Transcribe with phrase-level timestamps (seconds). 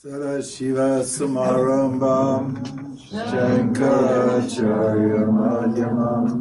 [0.00, 2.56] Sarashivasamarambam
[2.96, 6.40] Shankaracharya Madhyamam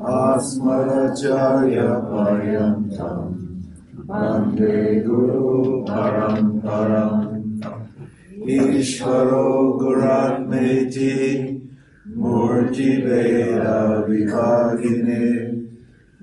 [0.00, 3.28] Asmaracharya Paryantam
[4.06, 7.44] Vande Guru Paramparam
[8.48, 11.60] Ishvaro Guratmeti
[12.16, 15.60] Murti Veda Vikagine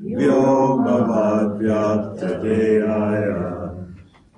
[0.01, 3.58] Vyomavad Vyapta Deyaya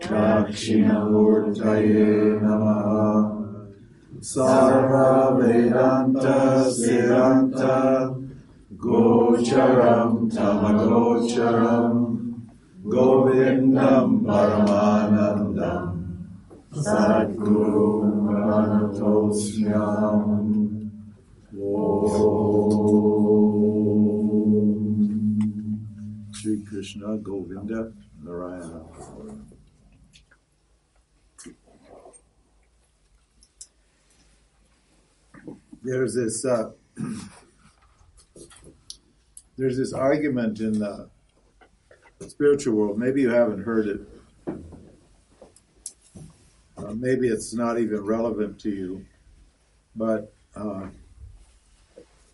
[0.01, 3.37] Dakshinamurtaye Namaha
[4.19, 8.15] Sarva Vedanta Vedanta
[8.77, 11.93] Gocharam Tamagocharam
[12.83, 15.85] Govindam Paramanandam
[16.73, 17.91] Sadguru
[18.25, 20.23] Manatosmyam
[21.57, 22.01] Om
[26.33, 27.91] Sri Krishna Govinda
[28.23, 28.81] Narayana
[35.81, 36.71] there's this uh,
[39.57, 41.09] there's this argument in the
[42.27, 42.99] spiritual world.
[42.99, 44.01] Maybe you haven't heard it.
[46.77, 49.05] Uh, maybe it's not even relevant to you,
[49.95, 50.87] but uh,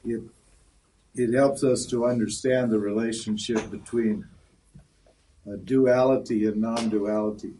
[0.06, 0.22] it
[1.16, 4.26] it helps us to understand the relationship between
[5.64, 7.54] duality and non-duality,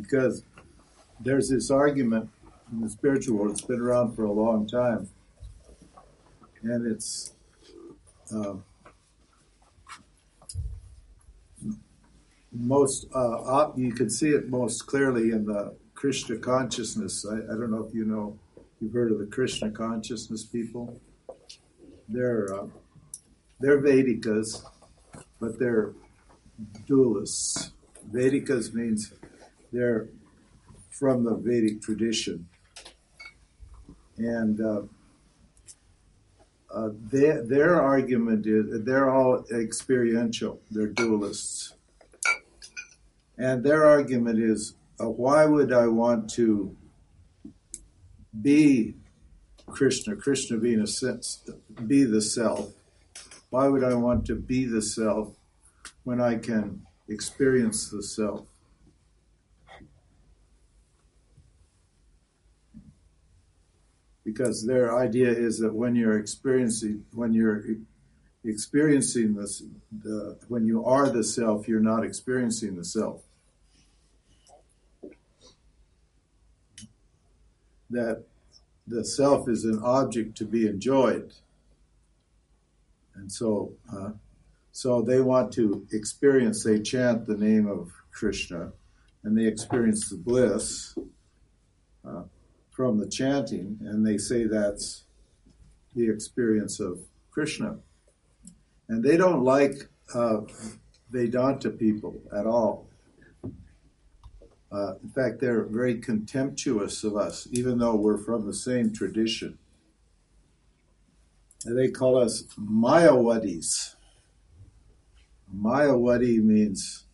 [0.00, 0.42] because
[1.20, 2.30] there's this argument
[2.72, 3.52] in the spiritual world.
[3.52, 5.08] It's been around for a long time,
[6.62, 7.34] and it's
[8.34, 8.54] uh,
[12.52, 17.24] most uh, op- you can see it most clearly in the Krishna consciousness.
[17.26, 18.38] I, I, don't know if you know
[18.80, 21.00] you've heard of the Krishna consciousness people.
[22.08, 22.66] They're uh,
[23.60, 24.62] they're Vedikas,
[25.40, 25.92] but they're
[26.88, 27.70] dualists.
[28.12, 29.12] Vedikas means
[29.72, 30.08] they're
[30.98, 32.48] from the Vedic tradition.
[34.16, 34.82] And uh,
[36.72, 41.72] uh, their, their argument is they're all experiential, they're dualists.
[43.36, 46.76] And their argument is uh, why would I want to
[48.40, 48.94] be
[49.66, 51.42] Krishna, Krishna being a sense,
[51.86, 52.72] be the self?
[53.50, 55.34] Why would I want to be the self
[56.04, 58.46] when I can experience the self?
[64.24, 67.64] Because their idea is that when you're experiencing when you're
[68.44, 69.62] experiencing this
[70.02, 73.22] the, when you are the self you're not experiencing the self.
[77.90, 78.24] That
[78.86, 81.32] the self is an object to be enjoyed.
[83.14, 84.10] And so uh,
[84.72, 88.72] so they want to experience they chant the name of krishna
[89.22, 90.98] and they experience the bliss
[92.04, 92.22] uh,
[92.74, 95.04] from the chanting, and they say that's
[95.94, 96.98] the experience of
[97.30, 97.76] Krishna.
[98.88, 100.40] And they don't like uh,
[101.10, 102.88] Vedanta people at all.
[104.72, 109.56] Uh, in fact, they're very contemptuous of us, even though we're from the same tradition.
[111.64, 113.94] And they call us Mayawadis.
[115.56, 117.04] Mayawadi means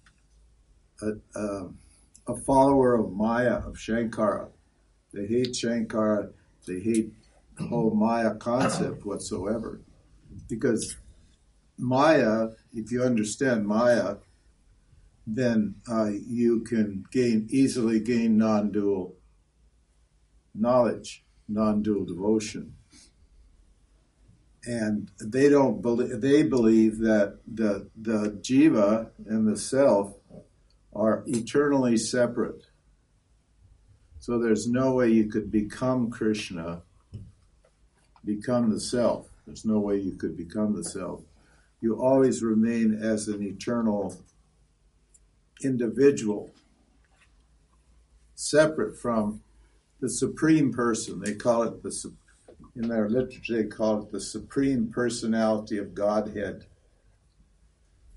[1.03, 1.69] a, a,
[2.29, 4.49] a follower of Maya, of Shankara.
[5.13, 6.33] They hate Shankara.
[6.67, 7.13] They hate
[7.57, 9.81] the whole Maya concept whatsoever.
[10.49, 10.97] Because
[11.79, 14.17] Maya, if you understand Maya,
[15.27, 19.17] then uh, you can gain easily gain non-dual
[20.55, 22.75] knowledge, non-dual devotion.
[24.65, 30.17] And they don't believe they believe that the the jiva and the self
[30.93, 32.67] are eternally separate.
[34.21, 36.83] So there's no way you could become Krishna,
[38.23, 39.31] become the self.
[39.47, 41.23] There's no way you could become the self.
[41.81, 44.15] You always remain as an eternal
[45.65, 46.51] individual,
[48.35, 49.41] separate from
[50.01, 51.21] the supreme person.
[51.21, 52.13] They call it the
[52.77, 56.67] in their literature they call it the supreme personality of Godhead.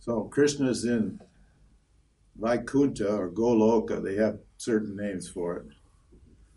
[0.01, 1.21] So Krishna's in
[2.35, 4.03] Vaikuntha or Goloka.
[4.03, 5.67] They have certain names for it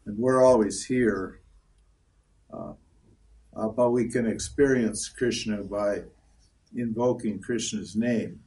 [0.07, 1.41] and we're always here.
[2.53, 2.73] Uh,
[3.57, 6.03] uh, but we can experience Krishna by
[6.75, 8.41] invoking Krishna's name.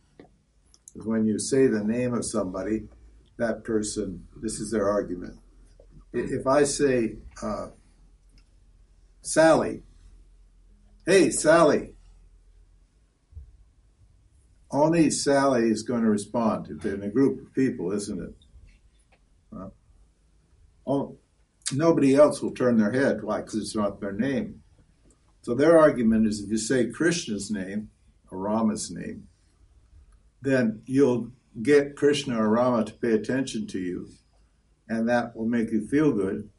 [0.93, 2.87] Because when you say the name of somebody,
[3.37, 5.37] that person, this is their argument.
[6.13, 7.67] If I say, uh,
[9.21, 9.83] Sally,
[11.05, 11.93] hey, Sally,
[14.71, 18.35] only Sally is going to respond in a group of people, isn't it?
[19.55, 19.69] Uh,
[20.87, 21.18] oh,
[21.73, 23.23] nobody else will turn their head.
[23.23, 23.41] Why?
[23.41, 24.61] Because it's not their name.
[25.41, 27.89] So their argument is if you say Krishna's name
[28.29, 29.27] or Rama's name,
[30.41, 31.31] then you'll
[31.61, 34.09] get Krishna or Rama to pay attention to you,
[34.87, 36.49] and that will make you feel good.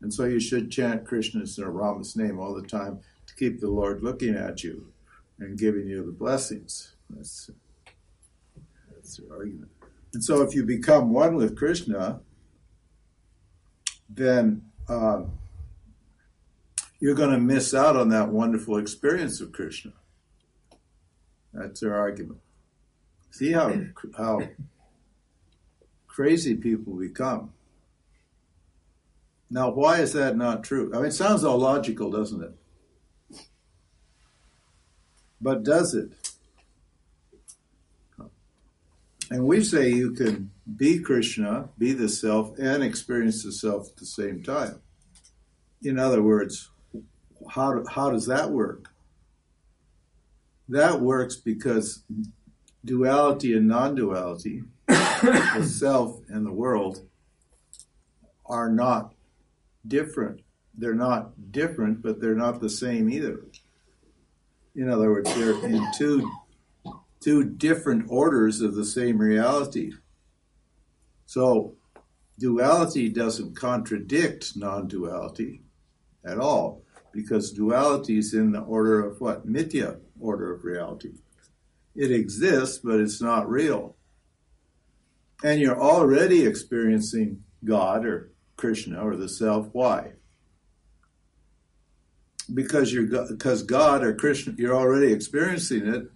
[0.00, 3.70] And so you should chant Krishna's or Rama's name all the time to keep the
[3.70, 4.92] Lord looking at you
[5.38, 6.94] and giving you the blessings.
[7.10, 7.50] That's,
[8.92, 9.70] that's the argument.
[10.14, 12.20] And so if you become one with Krishna,
[14.08, 15.22] then uh,
[17.00, 19.92] you're going to miss out on that wonderful experience of Krishna.
[21.52, 22.40] That's their argument.
[23.30, 23.72] See how
[24.16, 24.40] how
[26.06, 27.52] crazy people become.
[29.50, 30.90] Now, why is that not true?
[30.92, 33.38] I mean, it sounds all logical, doesn't it?
[35.40, 36.27] But does it?
[39.30, 43.96] And we say you can be Krishna, be the self, and experience the self at
[43.96, 44.80] the same time.
[45.82, 46.70] In other words,
[47.50, 48.88] how, how does that work?
[50.68, 52.02] That works because
[52.84, 57.06] duality and non duality, the self and the world,
[58.46, 59.14] are not
[59.86, 60.40] different.
[60.74, 63.40] They're not different, but they're not the same either.
[64.74, 66.30] In other words, they're in two
[67.28, 69.92] two different orders of the same reality.
[71.26, 71.74] So,
[72.38, 75.60] duality doesn't contradict non duality
[76.24, 76.80] at all,
[77.12, 79.46] because duality is in the order of what?
[79.46, 81.16] Mithya, order of reality.
[81.94, 83.94] It exists, but it's not real.
[85.44, 89.68] And you're already experiencing God or Krishna or the self.
[89.72, 90.12] Why?
[92.54, 96.10] Because you're because God or Krishna, you're already experiencing it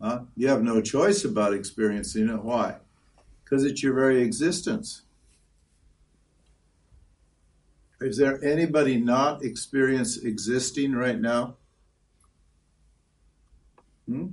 [0.00, 2.42] You have no choice about experiencing it.
[2.42, 2.76] Why?
[3.44, 5.02] Because it's your very existence.
[8.00, 11.56] Is there anybody not experience existing right now?
[14.06, 14.28] Hmm?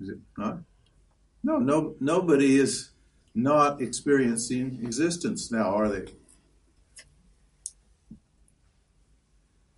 [0.00, 0.58] Is it not?
[1.42, 2.90] No, no, nobody is
[3.34, 6.12] not experiencing existence now, are they?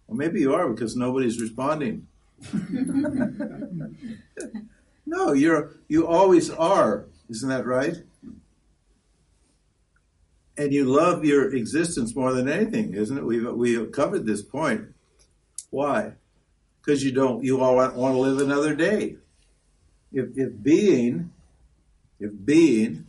[0.07, 2.07] Well, maybe you are because nobody's responding.
[5.07, 7.07] no, you're you always are.
[7.29, 7.97] Isn't that right?
[10.57, 13.25] And you love your existence more than anything, isn't it?
[13.25, 14.95] We've we have covered this point.
[15.71, 16.13] Why?
[16.81, 19.17] Because you don't you all want, want to live another day.
[20.13, 21.33] If if being,
[22.21, 23.07] if being,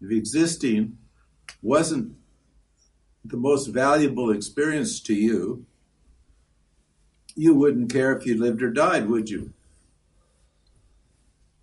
[0.00, 0.98] if existing
[1.62, 2.16] wasn't
[3.24, 5.66] the most valuable experience to you,
[7.36, 9.52] you wouldn't care if you lived or died, would you?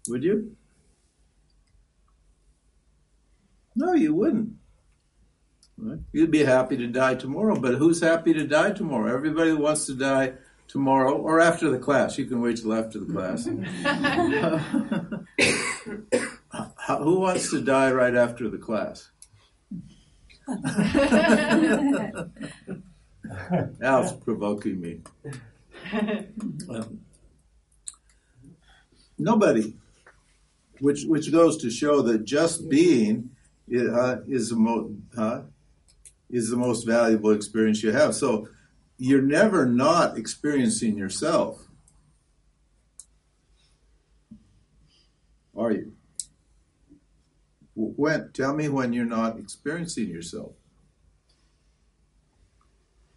[0.09, 0.55] Would you?
[3.75, 4.53] No, you wouldn't.
[5.77, 5.99] Right?
[6.11, 9.13] You'd be happy to die tomorrow, but who's happy to die tomorrow?
[9.13, 10.33] Everybody wants to die
[10.67, 12.17] tomorrow or after the class.
[12.17, 13.45] You can wait till after the class.
[16.97, 19.11] who wants to die right after the class?
[23.81, 25.01] Al's provoking me.
[26.69, 26.99] Um,
[29.17, 29.73] nobody,
[30.79, 33.29] which which goes to show that just being
[33.75, 35.41] uh, is the most uh,
[36.29, 38.15] is the most valuable experience you have.
[38.15, 38.49] So
[38.97, 41.67] you're never not experiencing yourself,
[45.55, 45.93] are you?
[47.75, 50.53] When tell me when you're not experiencing yourself.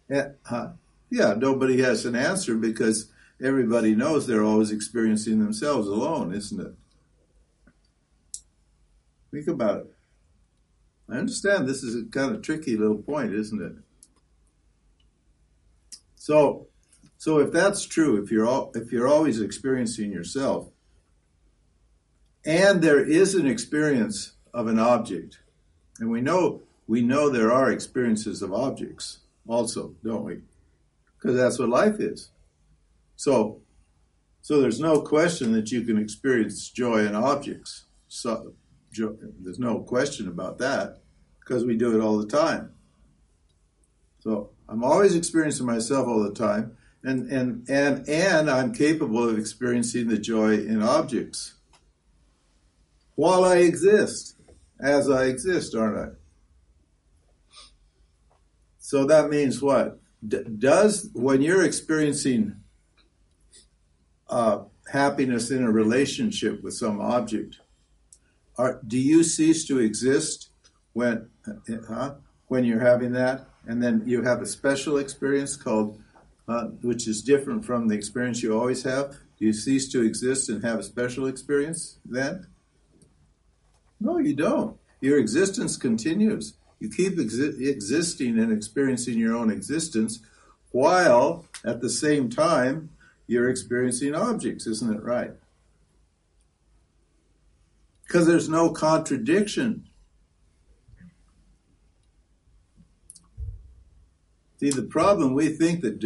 [0.09, 0.71] Yeah, huh?
[1.11, 3.11] Yeah, nobody has an answer because
[3.43, 6.73] everybody knows they're always experiencing themselves alone, isn't it?
[9.31, 9.93] Think about it.
[11.09, 13.73] I understand this is a kind of tricky little point, isn't it?
[16.15, 16.67] So,
[17.17, 20.69] so if that's true, if you're all, if you're always experiencing yourself,
[22.45, 25.39] and there is an experience of an object,
[25.99, 30.41] and we know we know there are experiences of objects also, don't we?
[31.21, 32.31] Because that's what life is.
[33.15, 33.61] So,
[34.41, 37.85] so there's no question that you can experience joy in objects.
[38.07, 38.53] So,
[38.91, 41.01] joy, there's no question about that
[41.39, 42.71] because we do it all the time.
[44.19, 49.37] So I'm always experiencing myself all the time, and and and and I'm capable of
[49.37, 51.55] experiencing the joy in objects
[53.15, 54.35] while I exist,
[54.79, 56.15] as I exist, aren't I?
[58.79, 60.00] So that means what?
[60.27, 62.55] Does when you're experiencing
[64.29, 67.59] uh, happiness in a relationship with some object.
[68.57, 70.49] Are, do you cease to exist
[70.93, 71.29] when,
[72.47, 73.45] when you're having that?
[73.67, 76.01] And then you have a special experience called,
[76.47, 79.17] uh, which is different from the experience you always have.
[79.37, 82.47] Do you cease to exist and have a special experience then?
[83.99, 84.77] No, you don't.
[84.99, 86.53] Your existence continues.
[86.81, 90.19] You keep exi- existing and experiencing your own existence
[90.71, 92.89] while at the same time
[93.27, 95.33] you're experiencing objects, isn't it right?
[98.07, 99.87] Because there's no contradiction.
[104.59, 105.99] See, the problem we think that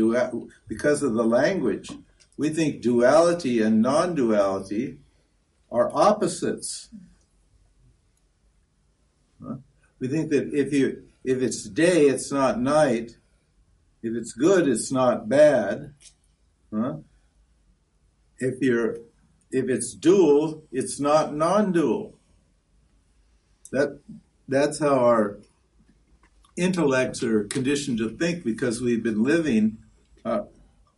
[0.68, 1.90] because of the language,
[2.36, 4.98] we think duality and non duality
[5.72, 6.90] are opposites.
[10.00, 13.18] We think that if you if it's day, it's not night.
[14.04, 15.94] If it's good, it's not bad.
[16.74, 16.98] Huh?
[18.38, 18.98] If you're
[19.52, 22.14] if it's dual, it's not non-dual.
[23.72, 24.00] That
[24.48, 25.38] that's how our
[26.58, 29.78] intellects are conditioned to think because we've been living,
[30.24, 30.44] uh,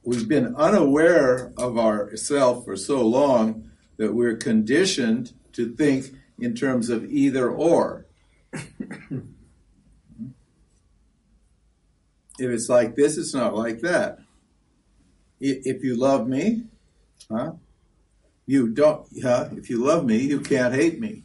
[0.04, 6.90] we've been unaware of ourself for so long that we're conditioned to think in terms
[6.90, 8.07] of either or.
[12.40, 14.20] if it's like this, it's not like that.
[15.40, 16.64] If you love me,
[17.32, 17.54] huh?
[18.46, 19.50] You don't, huh?
[19.52, 21.24] If you love me, you can't hate me.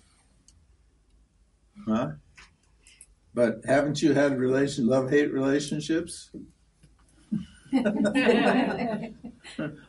[1.87, 2.12] Huh?
[3.35, 6.31] But haven't you had relation love hate relationships?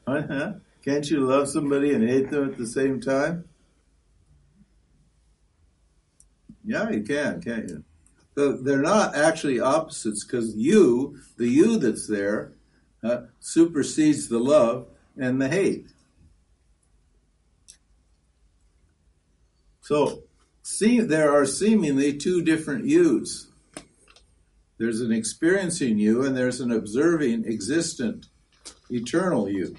[0.08, 0.54] huh?
[0.86, 3.46] Can't you love somebody and hate them at the same time?
[6.66, 7.84] Yeah, you can, can't you?
[8.36, 12.54] they're not actually opposites because you, the you that's there,
[13.04, 15.88] uh, supersedes the love and the hate.
[19.82, 20.24] So,
[20.64, 23.48] see, there are seemingly two different yous.
[24.78, 28.28] There's an experiencing you, and there's an observing, existent,
[28.90, 29.76] eternal you.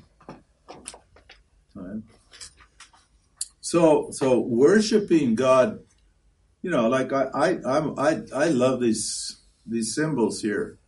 [1.75, 2.03] Right?
[3.61, 5.81] So, so worshiping God
[6.65, 10.79] you know, like I, I, I'm, I, I love these these symbols here.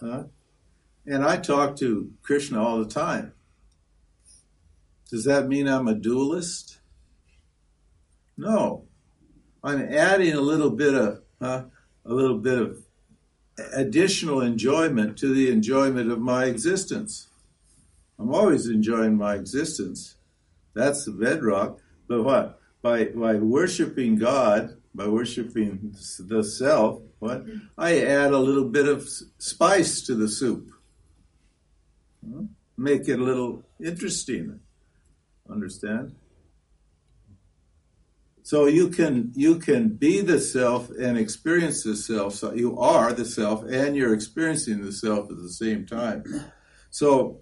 [0.00, 0.24] Huh?
[1.06, 3.32] And I talk to Krishna all the time.
[5.08, 6.78] Does that mean I'm a dualist?
[8.36, 8.86] No.
[9.62, 11.62] I'm adding a little bit of uh,
[12.04, 12.78] a little bit of
[13.72, 17.28] additional enjoyment to the enjoyment of my existence.
[18.18, 20.16] I'm always enjoying my existence.
[20.74, 21.78] That's the bedrock.
[22.08, 22.58] But what?
[22.82, 27.58] By by worshiping God, by worshiping the self, what mm-hmm.
[27.76, 29.08] I add a little bit of
[29.38, 30.70] spice to the soup.
[32.24, 32.46] Hmm?
[32.76, 34.60] Make it a little interesting.
[35.50, 36.14] Understand?
[38.42, 42.34] So you can you can be the self and experience the self.
[42.34, 46.24] So you are the self and you're experiencing the self at the same time.
[46.90, 47.40] So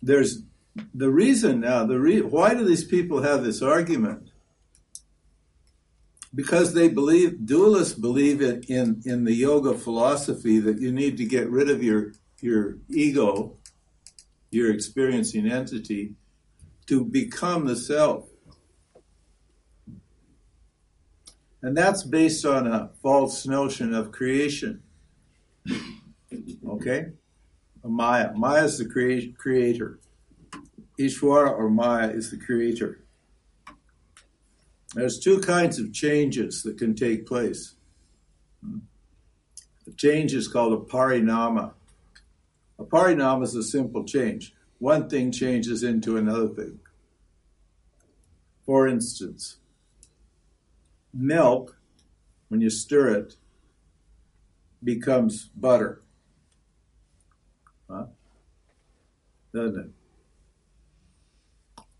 [0.00, 0.42] there's
[0.94, 1.84] the reason now.
[1.86, 4.30] The re- why do these people have this argument?
[6.34, 11.24] Because they believe dualists believe in, in, in the yoga philosophy that you need to
[11.24, 13.56] get rid of your your ego,
[14.50, 16.14] your experiencing entity,
[16.86, 18.28] to become the self.
[21.62, 24.82] And that's based on a false notion of creation.
[26.68, 27.06] Okay?
[27.82, 28.32] Maya.
[28.34, 29.98] Maya is the crea- creator.
[31.00, 33.03] Ishvara or Maya is the creator.
[34.94, 37.74] There's two kinds of changes that can take place.
[38.62, 41.72] The change is called a parinama.
[42.78, 44.54] A parinama is a simple change.
[44.78, 46.78] One thing changes into another thing.
[48.64, 49.56] For instance,
[51.12, 51.76] milk,
[52.48, 53.36] when you stir it,
[54.82, 56.02] becomes butter.
[57.90, 58.06] Huh?
[59.52, 59.90] Doesn't it?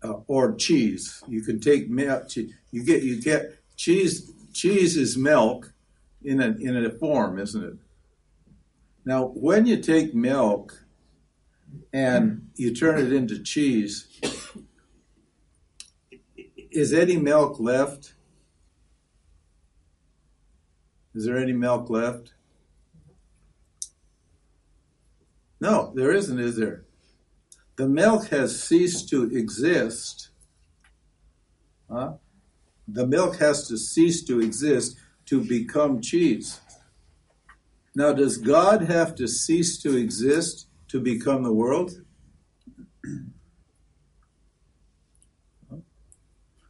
[0.05, 1.23] uh, or cheese.
[1.27, 2.29] You can take milk.
[2.75, 4.33] You get you get cheese.
[4.51, 5.71] Cheese is milk
[6.25, 7.77] in a in a form, isn't it?
[9.05, 10.83] Now, when you take milk
[11.93, 14.19] and you turn it into cheese,
[16.69, 18.13] is any milk left?
[21.13, 22.33] Is there any milk left?
[25.61, 26.85] No, there isn't, is there?
[27.75, 30.29] the milk has ceased to exist.
[31.89, 32.13] Huh?
[32.87, 36.59] the milk has to cease to exist to become cheese.
[37.95, 42.01] Now, does God have to cease to exist to become the world?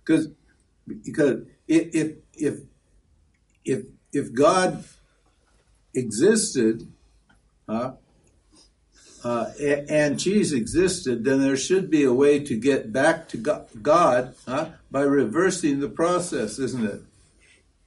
[0.06, 0.30] because
[1.04, 2.60] because if if
[3.64, 4.84] if if God
[5.94, 6.88] existed,
[7.68, 7.94] huh,
[9.26, 9.50] uh,
[9.90, 14.68] and cheese existed, then there should be a way to get back to God uh,
[14.92, 17.02] by reversing the process, isn't it?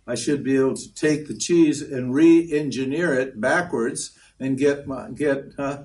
[0.04, 5.11] I should be able to take the cheese and re-engineer it backwards and get my,
[5.11, 5.85] get uh,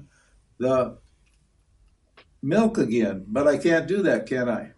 [0.58, 0.98] the
[2.42, 3.26] milk again.
[3.28, 4.72] But I can't do that, can I?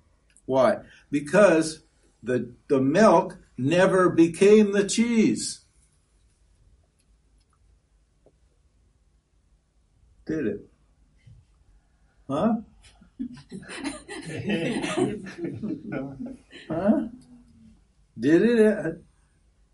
[0.46, 0.80] Why?
[1.10, 1.84] Because
[2.22, 5.62] the the milk never became the cheese.
[10.26, 10.70] Did it?
[12.28, 12.56] Huh?
[16.70, 17.08] huh?
[18.20, 19.04] Did it?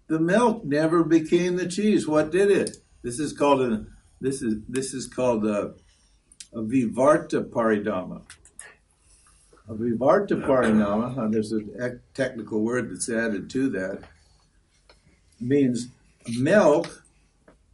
[0.07, 2.05] The milk never became the cheese.
[2.07, 2.77] What did it?
[3.01, 3.85] This is called a
[4.19, 5.73] this is this is called a,
[6.53, 8.21] a vivarta parinama.
[9.69, 14.03] A vivarta parinama, uh, there's a technical word that's added to that,
[15.39, 15.87] means
[16.37, 17.03] milk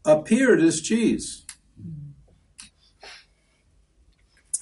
[0.05, 1.43] appeared as cheese.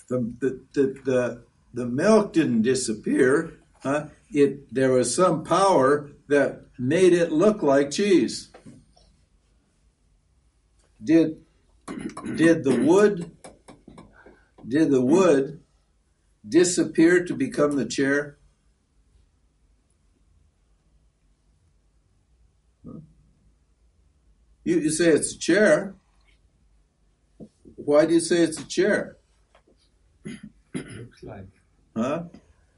[0.07, 1.43] The, the, the, the,
[1.73, 3.59] the milk didn't disappear.
[3.81, 4.07] Huh?
[4.31, 8.49] It, there was some power that made it look like cheese.
[11.03, 11.37] Did,
[12.35, 13.31] did the wood
[14.67, 15.59] did the wood
[16.47, 18.37] disappear to become the chair?
[24.63, 25.95] You, you say it's a chair.
[27.75, 29.14] Why do you say it's a chair?
[30.75, 31.47] Looks like.
[31.95, 32.23] Huh?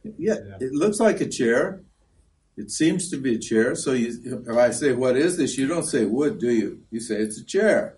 [0.04, 1.82] Yeah, yeah, it looks like a chair.
[2.56, 3.76] It seems to be a chair.
[3.76, 6.84] So you, if I say, "What is this?" You don't say wood, do you?
[6.92, 7.98] You say it's a chair.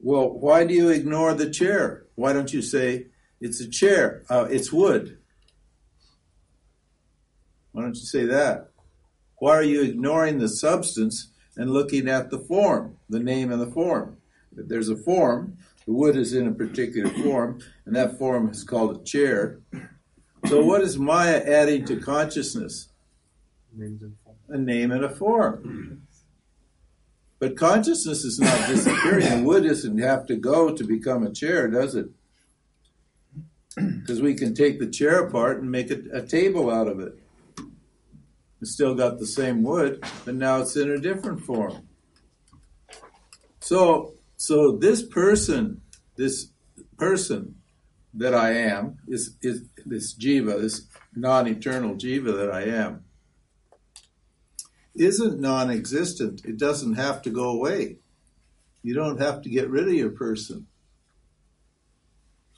[0.00, 2.04] Well, why do you ignore the chair?
[2.14, 3.06] Why don't you say
[3.40, 4.22] it's a chair?
[4.28, 5.18] Uh, it's wood.
[7.72, 8.70] Why don't you say that?
[9.38, 13.70] Why are you ignoring the substance and looking at the form, the name and the
[13.70, 14.18] form?
[14.56, 18.64] If there's a form, the wood is in a particular form, and that form is
[18.64, 19.60] called a chair.
[20.46, 22.88] So, what is Maya adding to consciousness?
[24.48, 26.06] A name and a form.
[27.38, 29.28] But consciousness is not disappearing.
[29.28, 32.06] the wood doesn't have to go to become a chair, does it?
[33.76, 37.18] Because we can take the chair apart and make a, a table out of it.
[38.62, 41.88] It's still got the same wood, but now it's in a different form.
[43.60, 45.80] So so this person,
[46.16, 46.48] this
[46.98, 47.56] person
[48.14, 53.04] that I am, is, is this jiva, this non-eternal jiva that I am,
[54.94, 56.44] isn't non-existent.
[56.44, 57.96] It doesn't have to go away.
[58.82, 60.66] You don't have to get rid of your person.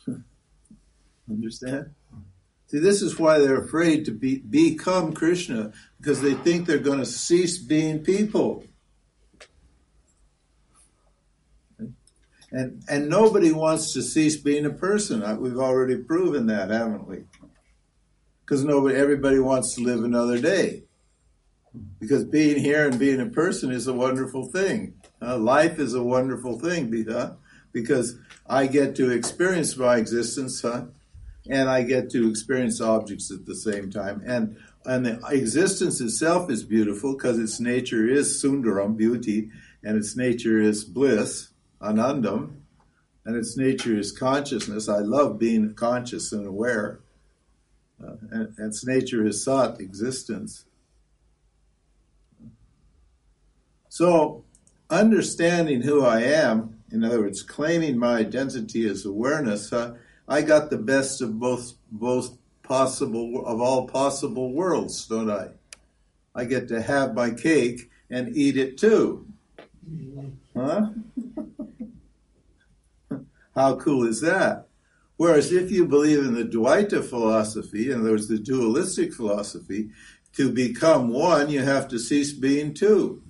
[1.30, 1.94] Understand?
[2.68, 6.98] See, this is why they're afraid to be, become Krishna, because they think they're going
[6.98, 8.64] to cease being people.
[12.56, 15.20] And, and nobody wants to cease being a person.
[15.42, 17.24] We've already proven that, haven't we?
[18.40, 20.84] Because nobody, everybody wants to live another day.
[22.00, 24.94] Because being here and being a person is a wonderful thing.
[25.20, 26.90] Uh, life is a wonderful thing
[27.72, 28.16] because
[28.48, 30.86] I get to experience my existence, huh?
[31.50, 34.22] and I get to experience objects at the same time.
[34.24, 39.50] And and the existence itself is beautiful because its nature is sundaram, beauty,
[39.84, 42.56] and its nature is bliss anandam,
[43.24, 44.88] and its nature is consciousness.
[44.88, 47.00] I love being conscious and aware.
[48.02, 50.64] Uh, and, and its nature is sat, existence.
[53.88, 54.44] So,
[54.90, 59.96] understanding who I am, in other words, claiming my identity as awareness, uh,
[60.28, 65.48] I got the best of both both possible of all possible worlds, don't I?
[66.34, 69.26] I get to have my cake and eat it too.
[70.54, 70.88] Huh?
[73.56, 74.68] How cool is that?
[75.16, 79.88] Whereas if you believe in the Dvaita philosophy, in other words, the dualistic philosophy,
[80.34, 83.22] to become one, you have to cease being two.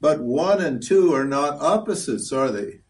[0.00, 2.80] But one and two are not opposites, are they?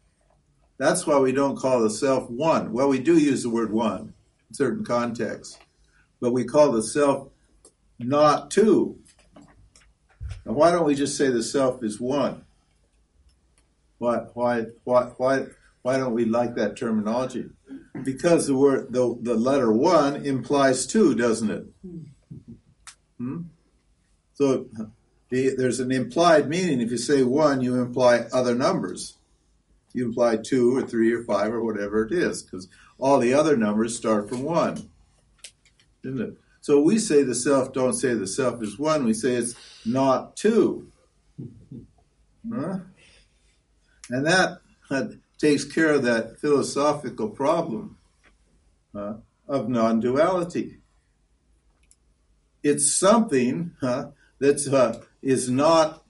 [0.78, 2.72] That's why we don't call the self one.
[2.72, 4.14] Well, we do use the word one
[4.48, 5.58] in certain contexts,
[6.20, 7.30] but we call the self
[7.98, 9.00] not two.
[10.46, 12.44] Now, why don't we just say the self is one?
[13.98, 15.46] Why, why, why, why,
[15.82, 17.46] why don't we like that terminology?
[18.04, 21.66] Because the word, the, the letter one implies two, doesn't it?
[23.18, 23.42] Hmm?
[24.34, 24.66] So
[25.30, 26.80] the, there's an implied meaning.
[26.80, 29.16] If you say one, you imply other numbers.
[29.92, 33.56] You imply two or three or five or whatever it is, because all the other
[33.56, 34.90] numbers start from one,
[36.04, 36.34] isn't it?
[36.60, 39.04] So we say the self, don't say the self is one.
[39.04, 39.54] We say it's
[39.86, 40.92] not two.
[42.52, 42.80] Huh?
[44.10, 44.58] And that,
[44.90, 47.96] that takes care of that philosophical problem
[48.94, 49.14] uh,
[49.46, 50.78] of non duality.
[52.62, 54.06] It's something uh,
[54.40, 56.04] that uh, is not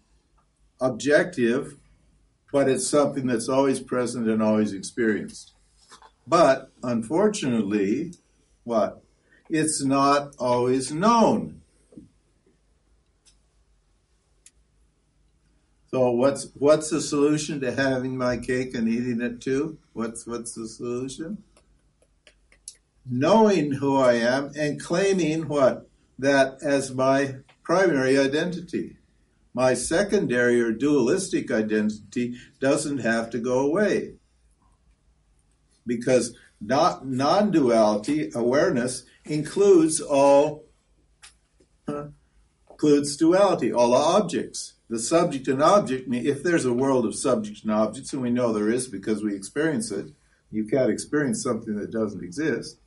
[0.80, 1.76] objective,
[2.52, 5.52] but it's something that's always present and always experienced.
[6.26, 8.14] But unfortunately,
[8.64, 9.02] what?
[9.48, 11.57] It's not always known.
[15.90, 19.78] So what's what's the solution to having my cake and eating it too?
[19.94, 21.42] What's what's the solution?
[23.10, 28.96] Knowing who I am and claiming what that as my primary identity.
[29.54, 34.16] My secondary or dualistic identity doesn't have to go away.
[35.86, 40.66] Because not non-duality awareness includes all
[42.68, 47.70] includes duality, all objects the subject and object, if there's a world of subjects and
[47.70, 50.12] objects, and we know there is because we experience it,
[50.50, 52.78] you can't experience something that doesn't exist.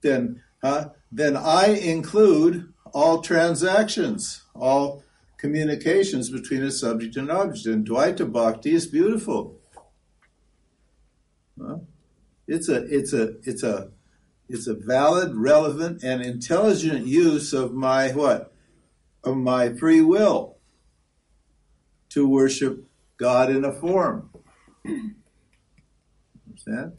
[0.00, 5.04] Then, huh, then I include all transactions, all
[5.38, 7.66] communications between a subject and object.
[7.66, 9.58] And Dvaita Bhakti is beautiful.
[11.60, 11.78] Huh?
[12.48, 13.90] It's a, it's a, it's a
[14.50, 18.52] it's a valid, relevant, and intelligent use of my what?
[19.22, 20.56] Of my free will
[22.08, 22.84] to worship
[23.16, 24.30] God in a form.
[26.48, 26.94] Understand?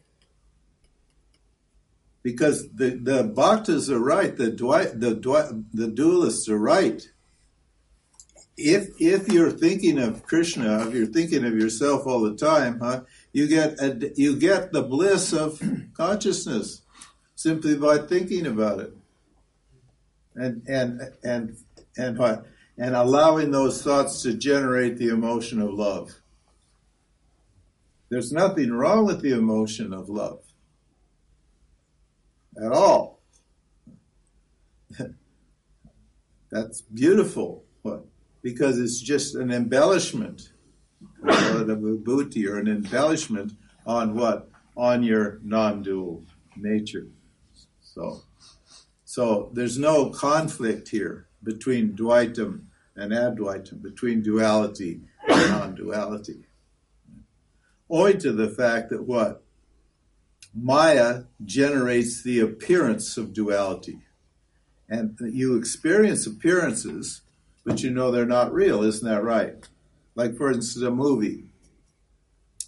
[2.23, 7.05] Because the, the bhaktas are right, the, the, the dualists are right.
[8.55, 13.01] If, if you're thinking of Krishna, if you're thinking of yourself all the time, huh,
[13.33, 15.61] you get a, you get the bliss of
[15.95, 16.83] consciousness
[17.41, 18.93] simply by thinking about it.
[20.35, 21.57] And and and
[21.97, 22.45] and what
[22.77, 26.21] and allowing those thoughts to generate the emotion of love.
[28.09, 30.43] There's nothing wrong with the emotion of love.
[32.63, 33.21] At all.
[36.51, 37.65] That's beautiful.
[37.81, 38.05] What?
[38.41, 40.51] Because it's just an embellishment.
[41.23, 43.53] Of a booty or an embellishment
[43.85, 44.49] on what?
[44.75, 46.23] On your non-dual
[46.55, 47.07] nature
[47.93, 48.23] so,
[49.03, 56.45] so there's no conflict here between Dvaitam and Advaitam, between duality and non-duality.
[57.89, 59.43] Owing to the fact that what?
[60.53, 63.99] Maya generates the appearance of duality.
[64.87, 67.21] And you experience appearances,
[67.65, 69.67] but you know they're not real, isn't that right?
[70.15, 71.45] Like, for instance, a movie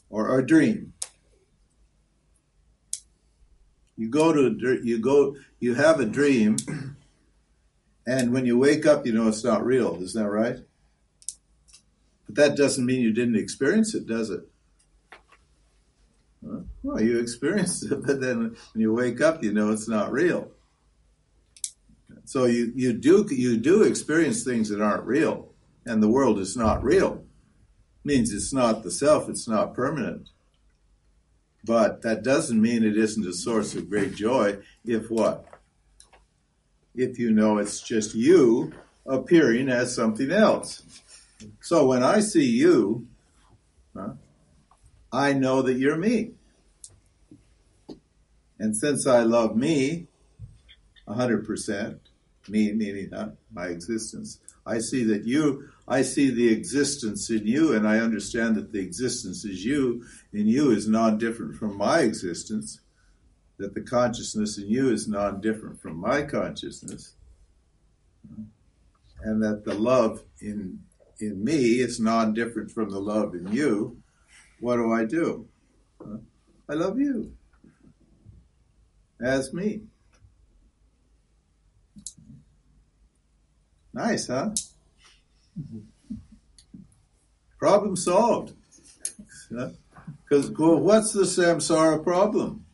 [0.09, 0.92] or a dream.
[3.97, 6.57] You go to you go you have a dream,
[8.07, 10.01] and when you wake up, you know it's not real.
[10.01, 10.57] Isn't that right?
[12.25, 14.47] But that doesn't mean you didn't experience it, does it?
[16.81, 20.51] Well, you experienced it, but then when you wake up, you know it's not real.
[22.25, 25.49] So you, you do you do experience things that aren't real,
[25.85, 27.25] and the world is not real.
[28.03, 30.29] It means it's not the self; it's not permanent.
[31.63, 35.45] But that doesn't mean it isn't a source of great joy if what?
[36.93, 38.73] If you know it's just you
[39.05, 40.83] appearing as something else.
[41.61, 43.07] So when I see you,
[43.95, 44.13] huh,
[45.11, 46.31] I know that you're me.
[48.59, 50.07] And since I love me
[51.07, 51.99] 100%,
[52.49, 57.73] me meaning huh, my existence, I see that you, I see the existence in you,
[57.73, 61.99] and I understand that the existence is you in you is non different from my
[61.99, 62.79] existence,
[63.57, 67.15] that the consciousness in you is non different from my consciousness,
[69.21, 70.79] and that the love in
[71.19, 73.97] in me is non different from the love in you.
[74.59, 75.47] What do I do?
[76.69, 77.33] I love you
[79.21, 79.81] as me.
[83.93, 84.51] Nice, huh?
[87.57, 88.53] Problem solved.
[89.49, 92.65] Because well, what's the samsara problem?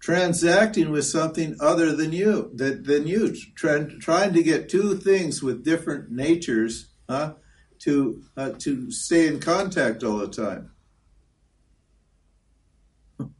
[0.00, 5.42] Transacting with something other than you, that, than you, trying, trying to get two things
[5.42, 7.34] with different natures, huh,
[7.80, 10.70] to uh, to stay in contact all the time.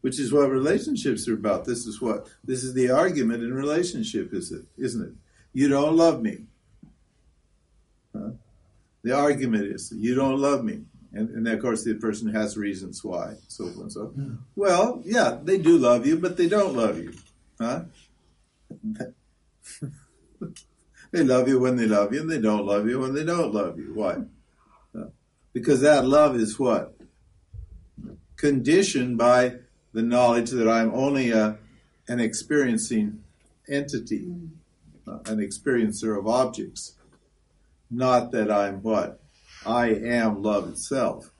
[0.00, 1.64] which is what relationships are about.
[1.64, 4.64] This is what this is the argument in relationship, is it?
[4.78, 5.12] Isn't it?
[5.52, 6.44] You don't love me.
[8.14, 8.30] Huh?
[9.02, 10.82] The argument is you don't love me.
[11.12, 14.14] And, and of course, the person has reasons why, so forth and so.
[14.54, 17.12] Well, yeah, they do love you, but they don't love you,
[17.60, 17.82] huh?
[21.10, 23.52] they love you when they love you, and they don't love you when they don't
[23.52, 23.92] love you.
[23.94, 24.18] Why?
[25.52, 26.94] Because that love is what
[28.36, 29.56] conditioned by
[29.92, 31.58] the knowledge that I'm only a
[32.08, 33.22] an experiencing
[33.68, 34.59] entity, uh,
[35.26, 36.94] an experiencer of objects,
[37.90, 39.20] not that I'm what
[39.66, 41.30] I am love itself.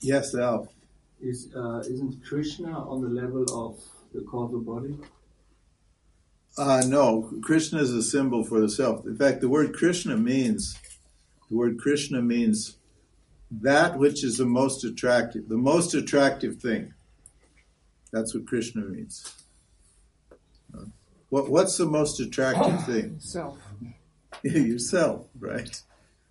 [0.00, 0.68] Yes, Al.
[1.20, 3.80] Is uh, isn't Krishna on the level of
[4.12, 4.96] the causal body?
[6.58, 9.04] Uh, no, Krishna is a symbol for the self.
[9.06, 10.78] In fact, the word Krishna means
[11.48, 12.76] the word Krishna means
[13.50, 16.92] that which is the most attractive, the most attractive thing.
[18.16, 19.30] That's what Krishna means.
[21.28, 23.16] What, what's the most attractive thing?
[23.20, 23.58] Self.
[24.42, 25.82] yourself, right?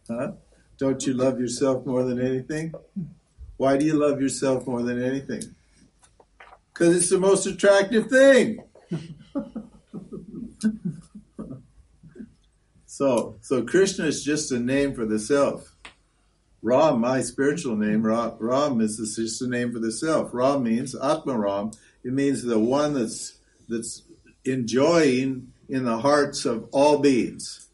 [0.10, 0.32] Huh?
[0.80, 2.74] Don't you love yourself more than anything?
[3.58, 5.44] Why do you love yourself more than anything?
[6.74, 8.64] Because it's the most attractive thing.
[12.88, 15.75] so, so Krishna is just a name for the self.
[16.66, 20.34] Ram, my spiritual name, Ram, is just a name for the self.
[20.34, 21.70] Ram means Atma Ram.
[22.04, 23.38] It means the one that's
[23.70, 24.02] that's
[24.46, 27.68] enjoying in the hearts of all beings.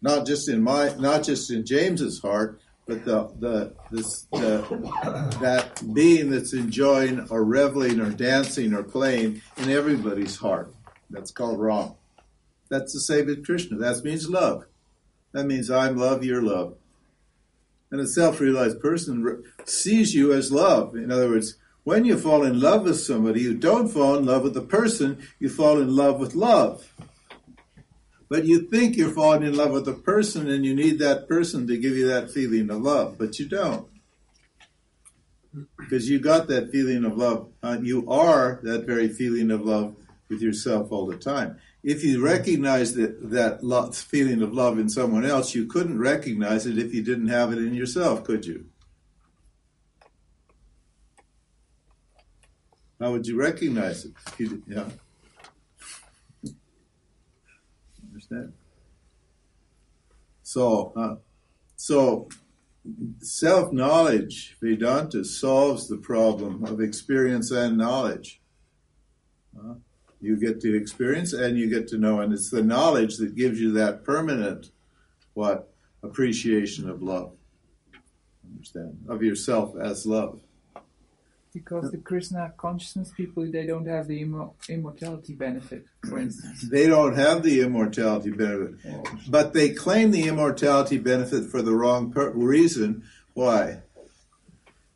[0.00, 4.62] Not just in my, not just in James's heart, but the the this the
[5.42, 10.74] that being that's enjoying or reveling or dancing or playing in everybody's heart.
[11.10, 11.92] That's called Ram.
[12.70, 13.76] That's the same as Krishna.
[13.76, 14.64] That means love.
[15.32, 16.78] That means I'm love, you're love.
[17.94, 20.96] And a self-realized person sees you as love.
[20.96, 24.42] In other words, when you fall in love with somebody, you don't fall in love
[24.42, 26.92] with the person, you fall in love with love.
[28.28, 31.68] But you think you're falling in love with the person and you need that person
[31.68, 33.86] to give you that feeling of love, but you don't.
[35.78, 37.50] Because you got that feeling of love.
[37.62, 39.94] Uh, you are that very feeling of love
[40.28, 41.60] with yourself all the time.
[41.84, 46.78] If you recognize that, that feeling of love in someone else, you couldn't recognize it
[46.78, 48.64] if you didn't have it in yourself, could you?
[52.98, 54.14] How would you recognize it?
[54.38, 54.86] You, yeah.
[58.08, 58.54] Understand?
[60.42, 61.16] So, uh,
[61.76, 62.30] so
[63.18, 68.40] self knowledge, Vedanta solves the problem of experience and knowledge.
[69.54, 69.74] Uh,
[70.20, 73.60] you get to experience and you get to know, and it's the knowledge that gives
[73.60, 74.70] you that permanent
[75.34, 75.72] what
[76.02, 77.32] appreciation of love.
[78.50, 80.40] Understand of yourself as love
[81.54, 84.20] because the Krishna consciousness people they don't have the
[84.68, 86.62] immortality benefit, for instance.
[86.62, 89.04] They don't have the immortality benefit, oh.
[89.28, 93.04] but they claim the immortality benefit for the wrong per- reason.
[93.34, 93.82] Why?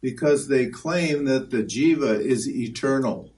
[0.00, 3.30] Because they claim that the jiva is eternal.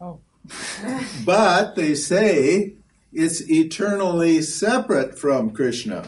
[0.00, 0.20] Oh.
[1.24, 2.74] but they say
[3.12, 6.06] it's eternally separate from Krishna.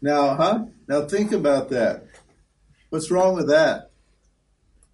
[0.00, 0.64] Now, huh?
[0.88, 2.06] Now think about that.
[2.90, 3.92] What's wrong with that?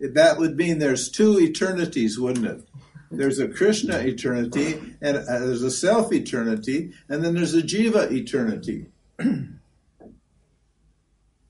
[0.00, 2.62] that would mean there's two eternities, wouldn't it?
[3.11, 8.12] There's a Krishna eternity, and uh, there's a self eternity, and then there's a jiva
[8.12, 8.87] eternity.
[9.18, 9.48] that,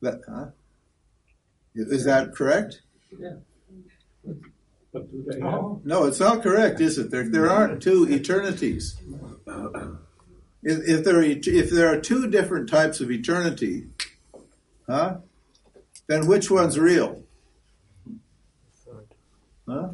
[0.03, 0.47] huh?
[1.75, 2.83] Is that correct?
[3.19, 3.35] Yeah.
[5.85, 7.11] No, it's not correct, is it?
[7.11, 8.97] There, there aren't two eternities.
[10.63, 13.89] If, if there, if there are two different types of eternity,
[14.87, 15.19] huh?
[16.07, 17.23] Then which one's real?
[19.69, 19.91] Huh?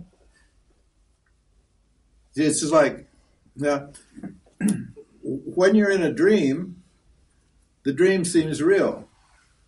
[2.36, 3.08] It's just like
[3.56, 3.90] now,
[5.20, 6.82] when you're in a dream,
[7.84, 9.08] the dream seems real.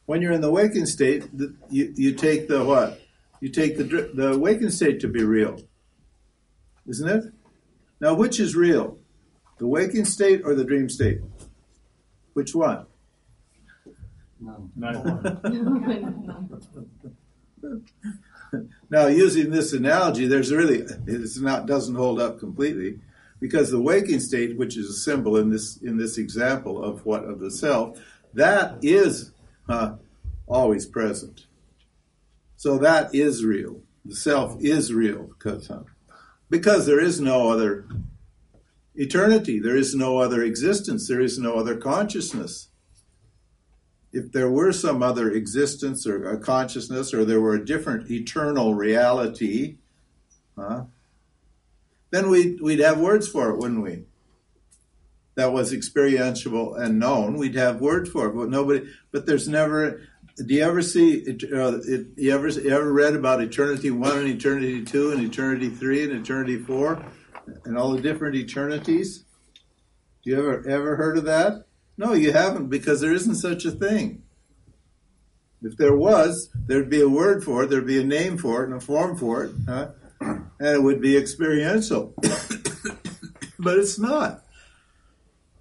[0.06, 1.28] When you're in the waking state,
[1.68, 3.00] you, you take the what?
[3.40, 5.60] You take the the waking state to be real,
[6.86, 7.24] isn't it?
[8.00, 8.98] Now, which is real,
[9.58, 11.20] the waking state or the dream state?
[12.34, 12.86] Which one?
[14.40, 14.70] None.
[14.76, 16.60] None.
[18.90, 23.00] now, using this analogy, there's really it's not doesn't hold up completely
[23.40, 27.24] because the waking state, which is a symbol in this in this example of what
[27.24, 27.98] of the self,
[28.34, 29.32] that is
[29.68, 29.94] uh,
[30.46, 31.45] always present.
[32.66, 33.82] So that is real.
[34.04, 35.70] The self is real because
[36.50, 37.86] because there is no other
[38.96, 39.60] eternity.
[39.60, 41.06] There is no other existence.
[41.06, 42.70] There is no other consciousness
[44.12, 48.74] if there were some other existence or a consciousness, or there were a different eternal
[48.74, 49.76] reality,
[50.58, 50.86] huh,
[52.10, 54.06] then we'd, we'd have words for it, wouldn't we?
[55.36, 58.34] that was experiential and known, we'd have word for it.
[58.34, 58.88] But nobody.
[59.12, 60.00] But there's never.
[60.44, 61.22] Do you ever see?
[61.22, 65.70] Uh, it, you ever you ever read about eternity one and eternity two and eternity
[65.70, 67.02] three and eternity four,
[67.64, 69.24] and all the different eternities?
[70.22, 71.64] Do you ever ever heard of that?
[71.96, 74.24] No, you haven't because there isn't such a thing.
[75.62, 78.66] If there was, there'd be a word for it, there'd be a name for it,
[78.66, 79.88] and a form for it, huh?
[80.20, 82.14] and it would be experiential.
[83.58, 84.44] but it's not.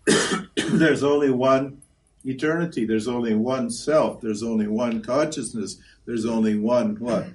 [0.56, 1.82] There's only one
[2.26, 2.86] eternity.
[2.86, 4.22] There's only one self.
[4.22, 5.78] There's only one consciousness.
[6.06, 7.28] There's only one what?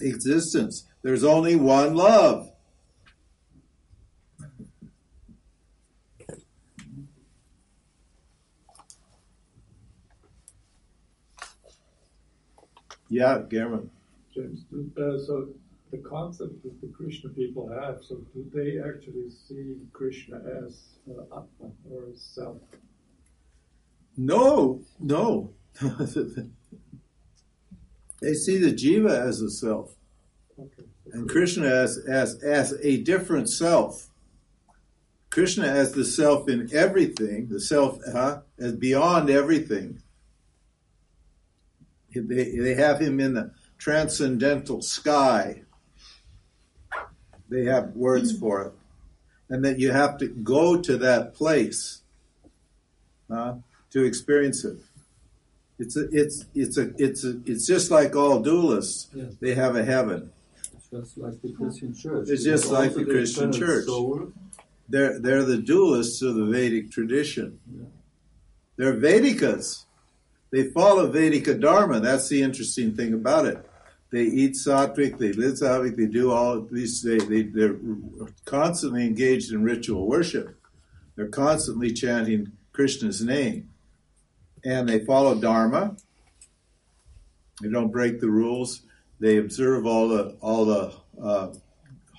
[0.00, 0.86] Existence.
[1.02, 2.52] There's only one love.
[13.08, 13.90] Yeah, German.
[14.34, 14.64] James,
[14.96, 15.48] uh, so
[15.90, 21.24] the concept that the Krishna people have, so do they actually see Krishna as uh,
[21.24, 22.56] Atma or self?
[24.16, 25.50] No, no.
[28.20, 29.96] they see the jiva as a self,
[30.58, 30.84] Okay.
[31.12, 34.08] and Krishna as as as a different self.
[35.30, 40.02] Krishna as the self in everything, the self huh, as beyond everything.
[42.14, 45.62] They, they have him in the transcendental sky.
[47.48, 48.72] They have words for it.
[49.48, 52.02] And that you have to go to that place
[53.30, 53.54] uh,
[53.92, 54.78] to experience it.
[55.78, 59.08] It's a, it's it's a it's a, it's just like all dualists.
[59.14, 59.34] Yes.
[59.40, 60.30] They have a heaven.
[60.74, 62.28] It's just like the Christian church.
[62.28, 63.86] It's just There's like the Christian church.
[63.86, 64.32] Soul.
[64.88, 67.58] They're they're the dualists of the Vedic tradition.
[67.72, 67.84] Yeah.
[68.76, 69.84] They're Vedikas.
[70.50, 72.00] They follow Vedika Dharma.
[72.00, 73.66] That's the interesting thing about it.
[74.10, 77.02] They eat sattvic, they live sattvic, they do all these.
[77.02, 77.76] They, they they're
[78.44, 80.54] constantly engaged in ritual worship.
[81.16, 83.70] They're constantly chanting Krishna's name,
[84.64, 85.96] and they follow Dharma.
[87.60, 88.82] They don't break the rules.
[89.20, 91.54] They observe all the all the uh,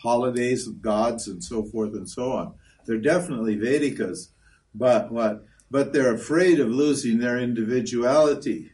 [0.01, 2.53] holidays of gods and so forth and so on.
[2.86, 4.29] They're definitely Vedikas,
[4.75, 5.45] but what?
[5.71, 8.71] But they're afraid of losing their individuality.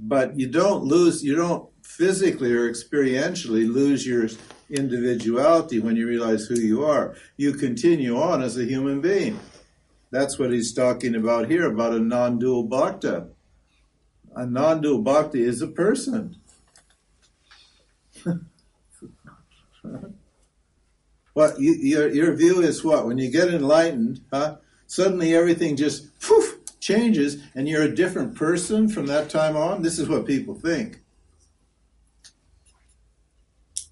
[0.00, 4.28] But you don't lose, you don't physically or experientially lose your
[4.70, 7.14] individuality when you realize who you are.
[7.36, 9.38] You continue on as a human being.
[10.12, 13.28] That's what he's talking about here about a non dual bhakta.
[14.36, 16.36] A non dual bhakti is a person.
[21.34, 24.56] What you, your your view is what when you get enlightened, huh?
[24.86, 29.80] Suddenly everything just poof, changes, and you're a different person from that time on.
[29.80, 31.00] This is what people think.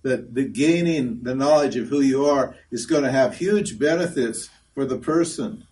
[0.02, 4.50] That the gaining the knowledge of who you are is going to have huge benefits
[4.74, 5.66] for the person.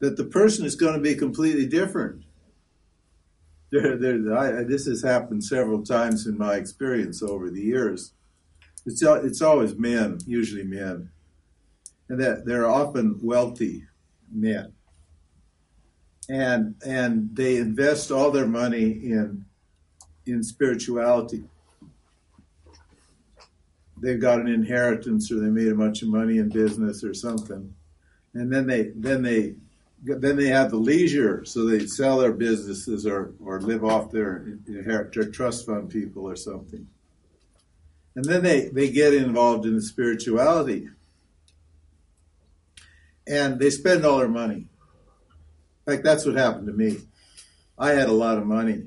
[0.00, 2.24] That the person is going to be completely different.
[3.72, 8.12] There, there, I, this has happened several times in my experience over the years.
[8.84, 11.10] It's it's always men, usually men,
[12.08, 13.84] and that they're often wealthy
[14.32, 14.72] men,
[16.28, 19.44] and and they invest all their money in
[20.24, 21.42] in spirituality.
[24.00, 27.74] They've got an inheritance, or they made a bunch of money in business, or something,
[28.34, 29.56] and then they then they
[30.02, 34.58] then they have the leisure, so they sell their businesses or or live off their
[34.66, 36.86] inherit their trust fund people or something.
[38.16, 40.88] And then they, they get involved in the spirituality.
[43.28, 44.66] And they spend all their money.
[45.86, 46.96] In fact, that's what happened to me.
[47.78, 48.84] I had a lot of money.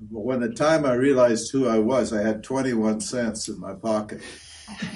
[0.00, 3.74] But when the time I realized who I was, I had 21 cents in my
[3.74, 4.20] pocket.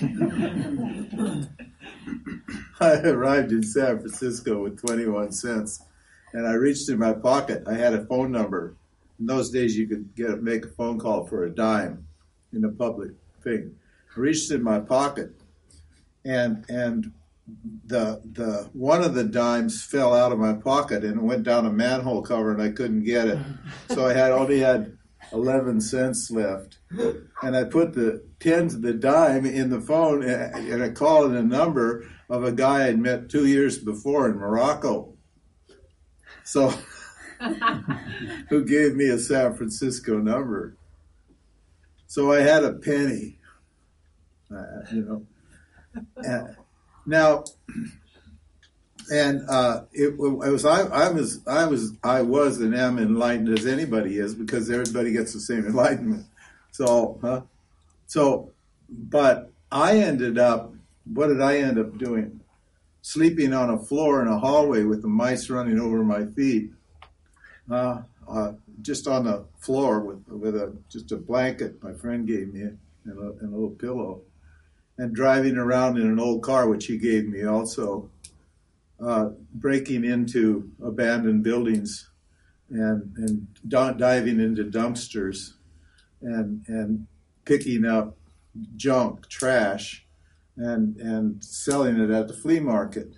[2.81, 5.83] I arrived in San Francisco with 21 cents.
[6.33, 7.63] And I reached in my pocket.
[7.67, 8.75] I had a phone number.
[9.21, 12.09] In those days, you could get make a phone call for a dime
[12.53, 13.13] in a public
[13.43, 13.77] thing.
[14.17, 15.31] I reached in my pocket,
[16.25, 17.13] and and
[17.87, 21.67] the the one of the dimes fell out of my pocket and it went down
[21.67, 23.39] a manhole cover, and I couldn't get it.
[23.91, 24.99] So I had only had
[25.35, 26.79] eleven cents left,
[27.43, 31.43] and I put the ten to the dime in the phone, and I called a
[31.43, 35.15] number of a guy I'd met two years before in Morocco.
[36.45, 36.73] So.
[38.49, 40.77] who gave me a San Francisco number.
[42.07, 43.39] So I had a penny,
[44.51, 45.27] uh, you know.
[46.17, 46.57] And
[47.07, 47.45] now,
[49.13, 53.49] and uh, it, it was I, I was I was I was and am enlightened
[53.57, 56.27] as anybody is because everybody gets the same enlightenment.
[56.71, 57.43] So, huh?
[58.07, 58.53] So,
[58.89, 60.73] but I ended up.
[61.13, 62.41] What did I end up doing?
[63.05, 66.71] sleeping on a floor in a hallway with the mice running over my feet,
[67.71, 72.53] uh, uh, just on the floor with with a just a blanket my friend gave
[72.53, 74.23] me and a, and a little pillow,
[74.97, 78.09] and driving around in an old car which he gave me also,
[79.07, 82.11] uh, breaking into abandoned buildings,
[82.71, 85.55] and and di- diving into dumpsters,
[86.23, 87.07] and and
[87.45, 88.17] picking up
[88.77, 90.07] junk trash,
[90.57, 93.15] and and selling it at the flea market.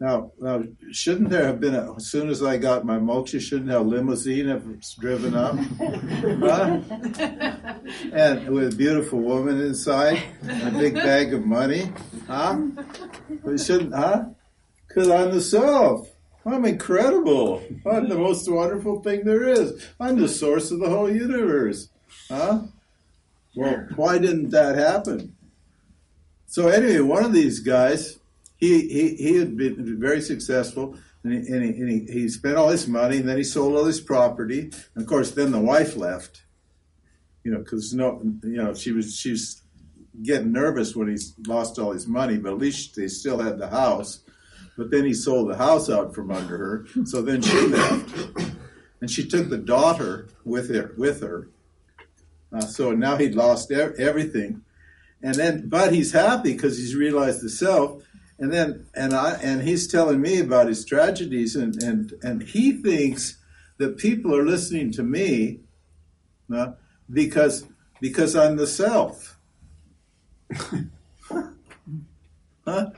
[0.00, 3.70] Now, now, shouldn't there have been a, as soon as I got my moksha, shouldn't
[3.70, 4.64] a limousine have
[4.98, 5.54] driven up?
[6.40, 6.80] Huh?
[8.12, 11.92] And with a beautiful woman inside, a big bag of money,
[12.26, 12.60] huh?
[13.44, 14.24] We shouldn't, huh?
[14.94, 16.08] Because I'm the self.
[16.44, 17.62] I'm incredible.
[17.90, 19.86] I'm the most wonderful thing there is.
[20.00, 21.88] I'm the source of the whole universe,
[22.28, 22.62] huh?
[23.54, 25.36] Well, why didn't that happen?
[26.46, 28.18] So anyway, one of these guys
[28.62, 32.56] he, he, he had been very successful and, he, and, he, and he, he, spent
[32.56, 34.70] all his money and then he sold all his property.
[34.94, 36.44] And of course, then the wife left,
[37.42, 39.62] you know, because no, you know, she was, she was
[40.22, 43.66] getting nervous when he lost all his money, but at least they still had the
[43.66, 44.20] house.
[44.76, 46.86] But then he sold the house out from under her.
[47.04, 48.40] So then she left
[49.00, 51.48] and she took the daughter with her, with her.
[52.52, 54.62] Uh, so now he'd lost everything.
[55.22, 58.02] And then, but he's happy because he's realized the self
[58.42, 62.72] and then and I and he's telling me about his tragedies and and and he
[62.72, 63.38] thinks
[63.78, 65.60] that people are listening to me
[66.52, 66.72] uh,
[67.08, 67.64] because
[68.00, 69.38] because I'm the self.
[72.64, 72.90] huh?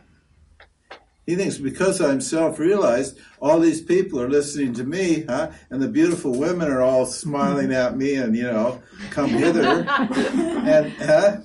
[1.26, 5.52] He thinks because I'm self-realized, all these people are listening to me, huh?
[5.70, 10.92] And the beautiful women are all smiling at me and you know, come hither, and
[10.92, 11.36] huh?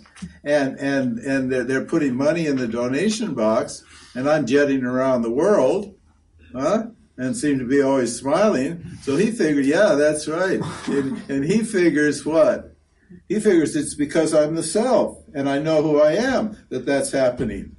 [0.44, 3.84] and and and they're, they're putting money in the donation box,
[4.16, 5.96] and I'm jetting around the world,
[6.54, 6.88] huh?
[7.18, 8.84] And seem to be always smiling.
[9.02, 10.62] So he figured, yeah, that's right.
[10.88, 12.78] And, and he figures what?
[13.28, 17.12] He figures it's because I'm the self and I know who I am that that's
[17.12, 17.76] happening.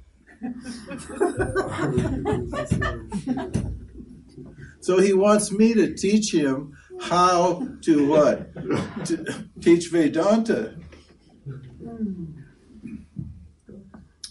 [4.81, 8.53] So he wants me to teach him how to what?
[9.05, 10.75] To teach Vedanta.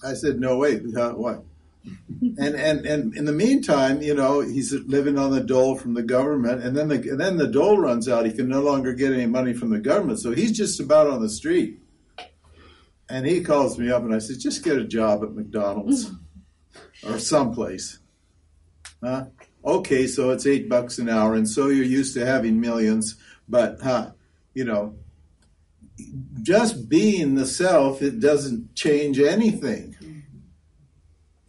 [0.02, 1.44] I said, no, wait, uh, what?
[2.22, 6.02] and and and in the meantime, you know, he's living on the dole from the
[6.02, 8.26] government, and then the and then the dole runs out.
[8.26, 11.22] He can no longer get any money from the government, so he's just about on
[11.22, 11.79] the street.
[13.10, 16.10] And he calls me up, and I said, "Just get a job at McDonald's
[17.06, 17.98] or someplace."
[19.02, 19.26] Huh?
[19.64, 23.16] Okay, so it's eight bucks an hour, and so you're used to having millions,
[23.48, 24.12] but huh,
[24.54, 24.94] you know,
[26.42, 29.96] just being the self, it doesn't change anything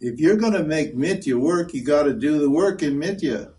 [0.02, 3.52] if you're going to make mithya work, you got to do the work in mithya.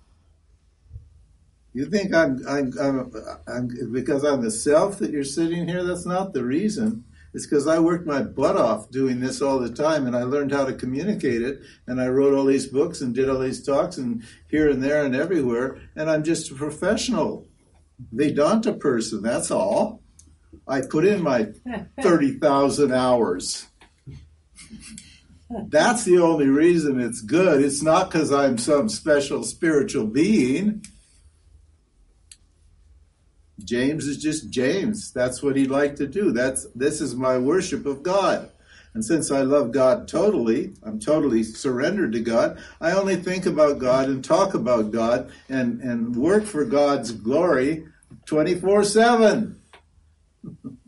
[1.74, 3.12] You think I'm, I'm, I'm,
[3.47, 5.84] I'm, because I'm the self that you're sitting here?
[5.84, 7.06] That's not the reason.
[7.34, 10.51] It's because I worked my butt off doing this all the time, and I learned
[10.51, 13.97] how to communicate it, and I wrote all these books and did all these talks,
[13.97, 17.47] and here and there and everywhere, and I'm just a professional
[18.11, 19.23] Vedanta person.
[19.23, 20.01] That's all.
[20.67, 21.49] I put in my
[22.01, 23.67] thirty thousand hours.
[25.67, 27.63] That's the only reason it's good.
[27.63, 30.84] It's not because I'm some special spiritual being.
[33.64, 35.11] James is just James.
[35.11, 36.32] That's what he liked to do.
[36.32, 38.49] That's this is my worship of God.
[38.93, 43.80] And since I love God totally, I'm totally surrendered to God, I only think about
[43.80, 47.88] God and talk about God and, and work for God's glory
[48.26, 49.59] 24 7.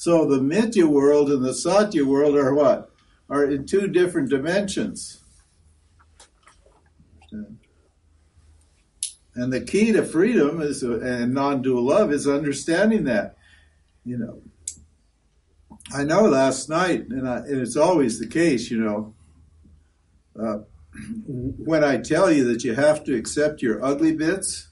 [0.00, 2.90] So the Mithya world and the Satya world are what?
[3.28, 5.19] Are in two different dimensions.
[9.34, 13.36] And the key to freedom is and non-dual love is understanding that.
[14.04, 14.42] You know,
[15.92, 18.70] I know last night, and, I, and it's always the case.
[18.70, 19.14] You know,
[20.40, 20.58] uh,
[21.58, 24.68] when I tell you that you have to accept your ugly bits,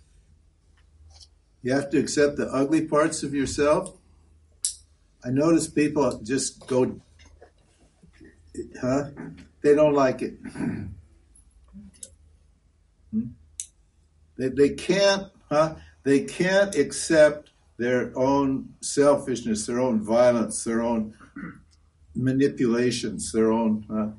[1.63, 3.97] you have to accept the ugly parts of yourself.
[5.25, 7.01] I notice people just go,
[8.81, 9.11] huh?
[9.63, 10.35] They don't like it.
[13.11, 13.25] Hmm?
[14.39, 15.75] They, they can't, huh?
[16.05, 21.15] They can't accept their own selfishness, their own violence, their own
[22.15, 24.11] manipulations, their own uh,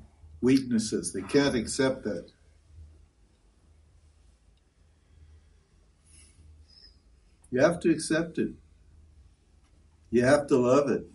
[0.42, 1.12] weaknesses.
[1.12, 2.30] They can't accept that.
[7.52, 8.52] You have to accept it.
[10.12, 11.06] You have to love it.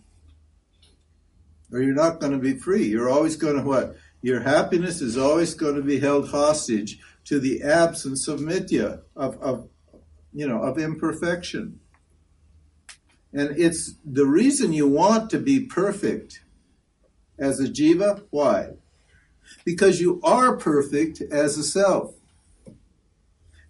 [1.71, 2.85] Or you're not going to be free.
[2.85, 3.95] You're always going to what?
[4.21, 9.41] Your happiness is always going to be held hostage to the absence of mithya, of,
[9.41, 9.67] of
[10.33, 11.79] you know, of imperfection.
[13.33, 16.41] And it's the reason you want to be perfect
[17.37, 18.23] as a jiva.
[18.29, 18.69] Why?
[19.65, 22.13] Because you are perfect as a self.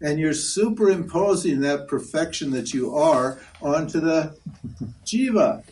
[0.01, 4.37] And you're superimposing that perfection that you are onto the
[5.05, 5.63] jiva.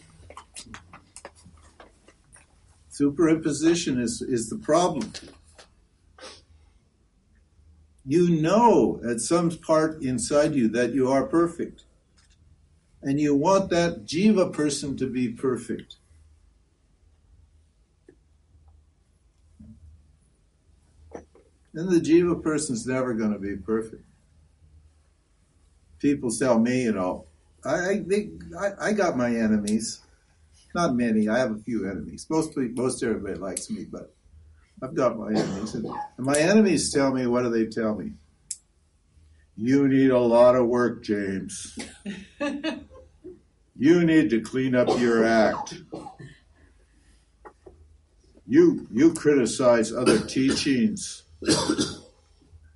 [2.91, 5.11] Superimposition is, is the problem.
[8.05, 11.83] You know at some part inside you that you are perfect.
[13.01, 15.97] And you want that jiva person to be perfect.
[21.73, 24.03] And the jiva person's never going to be perfect.
[25.99, 27.25] People tell me, you know,
[27.65, 28.29] I, they,
[28.59, 30.01] I, I got my enemies.
[30.75, 31.29] Not many.
[31.29, 32.25] I have a few enemies.
[32.29, 34.13] Most most everybody likes me, but
[34.83, 35.75] I've got my enemies.
[35.75, 38.11] And my enemies tell me, what do they tell me?
[39.55, 41.77] You need a lot of work, James.
[43.77, 45.75] you need to clean up your act.
[48.45, 51.23] You you criticize other teachings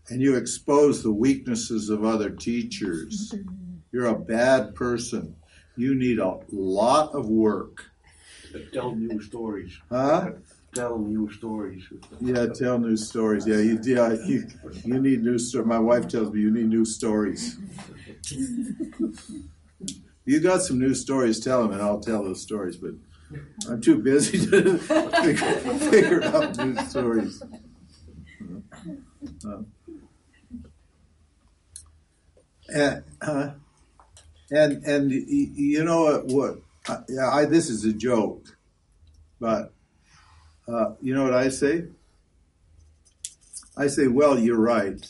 [0.10, 3.36] and you expose the weaknesses of other teachers.
[3.92, 5.36] You're a bad person.
[5.76, 7.86] You need a lot of work.
[8.72, 9.78] Tell new stories.
[9.90, 10.32] Huh?
[10.78, 11.84] Tell new stories.
[12.22, 13.48] Yeah, tell new stories.
[13.48, 14.48] Yeah, you, yeah, you,
[14.86, 15.66] you need new stories.
[15.66, 17.58] My wife tells me you need new stories.
[20.26, 22.92] you got some new stories, tell them, and I'll tell those stories, but
[23.68, 25.52] I'm too busy to figure,
[25.90, 27.42] figure out new stories.
[29.44, 29.64] Uh,
[32.70, 33.50] and, uh,
[34.52, 36.26] and and you know what?
[36.28, 36.60] what
[37.10, 38.46] yeah, I, this is a joke,
[39.40, 39.74] but
[40.68, 41.86] uh, you know what I say?
[43.78, 45.06] I say, well, you're right.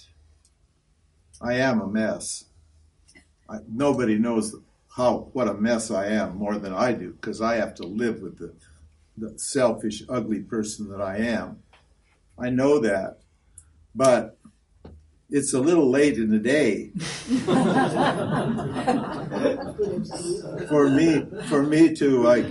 [1.42, 2.46] I am a mess.
[3.50, 4.56] I, nobody knows
[4.96, 8.22] how what a mess I am more than I do because I have to live
[8.22, 8.54] with the,
[9.18, 11.64] the selfish, ugly person that I am.
[12.38, 13.20] I know that,
[13.96, 14.38] but
[15.30, 16.90] it's a little late in the day
[20.70, 22.46] for me for me to like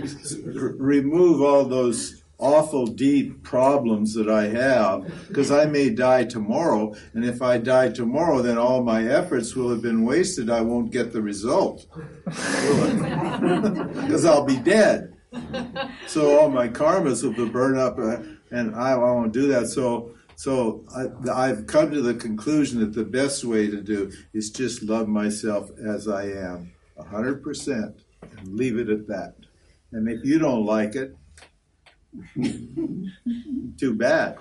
[0.77, 7.25] remove all those awful deep problems that I have because I may die tomorrow and
[7.25, 10.49] if I die tomorrow then all my efforts will have been wasted.
[10.49, 11.85] I won't get the result.
[14.07, 15.13] Because I'll be dead.
[16.07, 18.17] So all my karmas will be burned up uh,
[18.51, 19.67] and I, I won't do that.
[19.67, 20.85] So so
[21.33, 25.07] I, have come to the conclusion that the best way to do is just love
[25.07, 29.33] myself as I am, 100%, and leave it at that.
[29.91, 31.15] And if you don't like it,
[33.77, 34.37] too bad.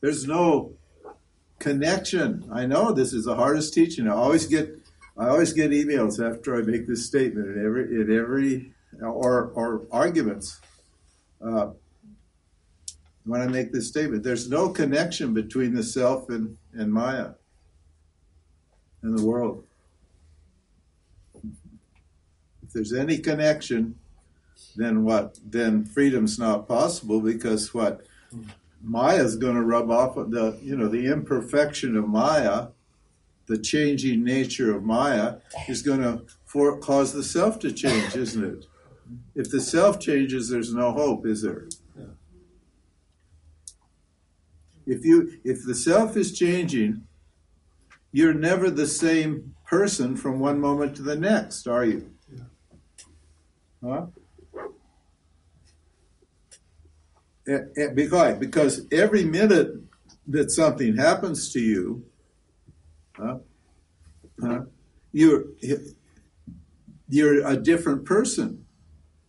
[0.00, 0.72] There's no
[1.58, 2.48] connection.
[2.52, 4.08] I know this is the hardest teaching.
[4.08, 4.78] I always get
[5.16, 9.82] I always get emails after I make this statement in every in every or, or
[9.90, 10.60] arguments
[11.44, 11.70] uh,
[13.24, 14.22] when I make this statement.
[14.22, 17.32] There's no connection between the self and, and Maya
[19.02, 19.64] and the world.
[22.68, 23.94] If there's any connection,
[24.76, 25.38] then what?
[25.42, 28.06] Then freedom's not possible because what?
[28.82, 32.68] Maya's going to rub off the, you know, the imperfection of Maya,
[33.46, 38.44] the changing nature of Maya is going to for, cause the self to change, isn't
[38.44, 38.66] it?
[39.34, 41.68] If the self changes, there's no hope, is there?
[44.86, 47.06] If you if the self is changing,
[48.12, 52.10] you're never the same person from one moment to the next, are you?
[53.84, 54.06] Huh?
[57.94, 59.74] Because because every minute
[60.26, 62.04] that something happens to you,
[63.16, 63.38] huh,
[64.40, 64.60] huh,
[65.12, 65.44] you're
[67.08, 68.66] you're a different person.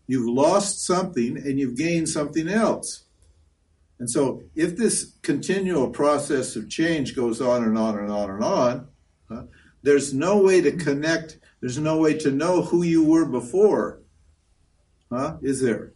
[0.08, 3.04] You've lost something and you've gained something else.
[4.00, 8.44] And so, if this continual process of change goes on and on and on and
[8.44, 8.88] on,
[9.30, 9.44] huh,
[9.84, 13.99] there's no way to connect, there's no way to know who you were before.
[15.12, 15.38] Huh?
[15.42, 15.94] Is there?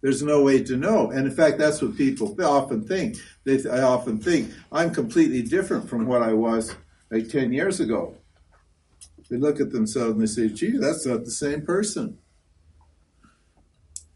[0.00, 1.10] There's no way to know.
[1.10, 3.16] And in fact, that's what people often think.
[3.44, 6.74] They, I often think, I'm completely different from what I was
[7.10, 8.14] like 10 years ago.
[9.28, 12.18] They look at themselves and they say, gee, that's not the same person.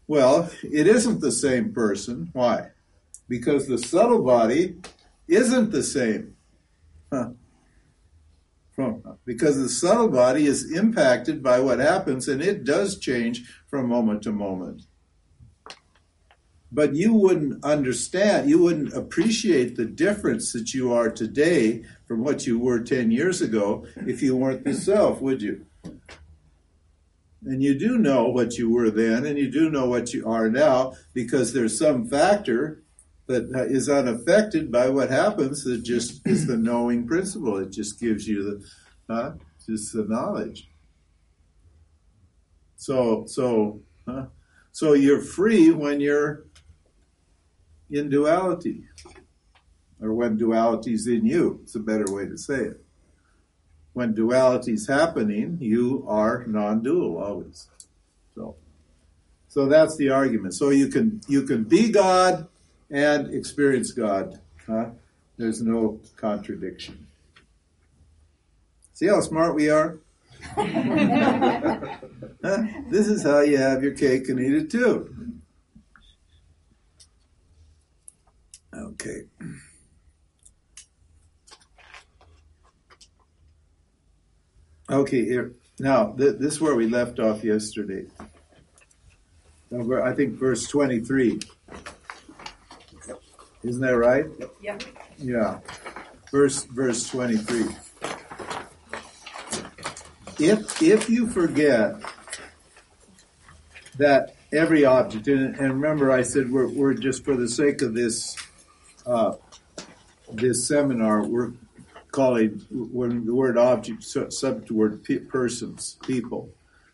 [0.07, 2.29] Well, it isn't the same person.
[2.33, 2.69] Why?
[3.27, 4.77] Because the subtle body
[5.27, 6.35] isn't the same.
[7.11, 7.31] Huh.
[8.73, 13.87] From because the subtle body is impacted by what happens and it does change from
[13.87, 14.83] moment to moment.
[16.71, 22.47] But you wouldn't understand, you wouldn't appreciate the difference that you are today from what
[22.47, 25.67] you were 10 years ago if you weren't the self, would you?
[27.45, 30.49] And you do know what you were then, and you do know what you are
[30.49, 32.81] now because there's some factor
[33.27, 37.57] that is unaffected by what happens It just is the knowing principle.
[37.57, 38.61] It just gives you
[39.07, 40.69] the, just the knowledge.
[42.75, 43.81] So, so,
[44.71, 46.45] so you're free when you're
[47.89, 48.83] in duality,
[50.01, 51.61] or when duality's in you.
[51.63, 52.83] It's a better way to say it.
[53.93, 57.69] When duality's happening, you are non-dual always.
[58.35, 58.55] So,
[59.47, 60.55] so that's the argument.
[60.55, 62.47] So you can you can be God
[62.93, 64.39] and experience God.
[64.65, 64.91] Huh?
[65.35, 67.07] There's no contradiction.
[68.93, 69.97] See how smart we are?
[72.89, 75.15] This is how you have your cake and eat it too.
[78.75, 79.21] Okay.
[84.89, 88.05] Okay, here now th- this is where we left off yesterday.
[89.71, 91.39] I think verse twenty-three.
[93.63, 94.25] Isn't that right?
[94.61, 94.77] Yeah.
[95.17, 95.59] Yeah.
[96.31, 97.75] Verse verse twenty-three.
[100.39, 101.95] If if you forget
[103.97, 107.93] that every object, and, and remember I said we're, we're just for the sake of
[107.93, 108.35] this
[109.05, 109.33] uh,
[110.31, 111.53] this seminar, we're
[112.11, 116.49] calling when the word object sub subject word pe- persons, people,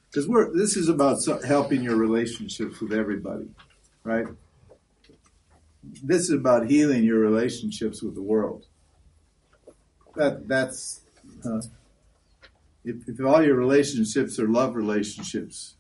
[0.09, 3.47] because we're this is about helping your relationships with everybody,
[4.03, 4.27] right?
[5.83, 8.65] This is about healing your relationships with the world.
[10.15, 11.01] That that's
[11.45, 11.61] uh,
[12.83, 15.75] if, if all your relationships are love relationships,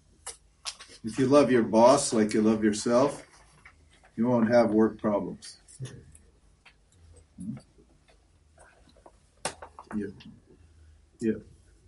[1.03, 3.25] if you love your boss like you love yourself,
[4.15, 5.57] you won't have work problems.
[9.95, 10.07] Yeah.
[11.19, 11.33] Yeah.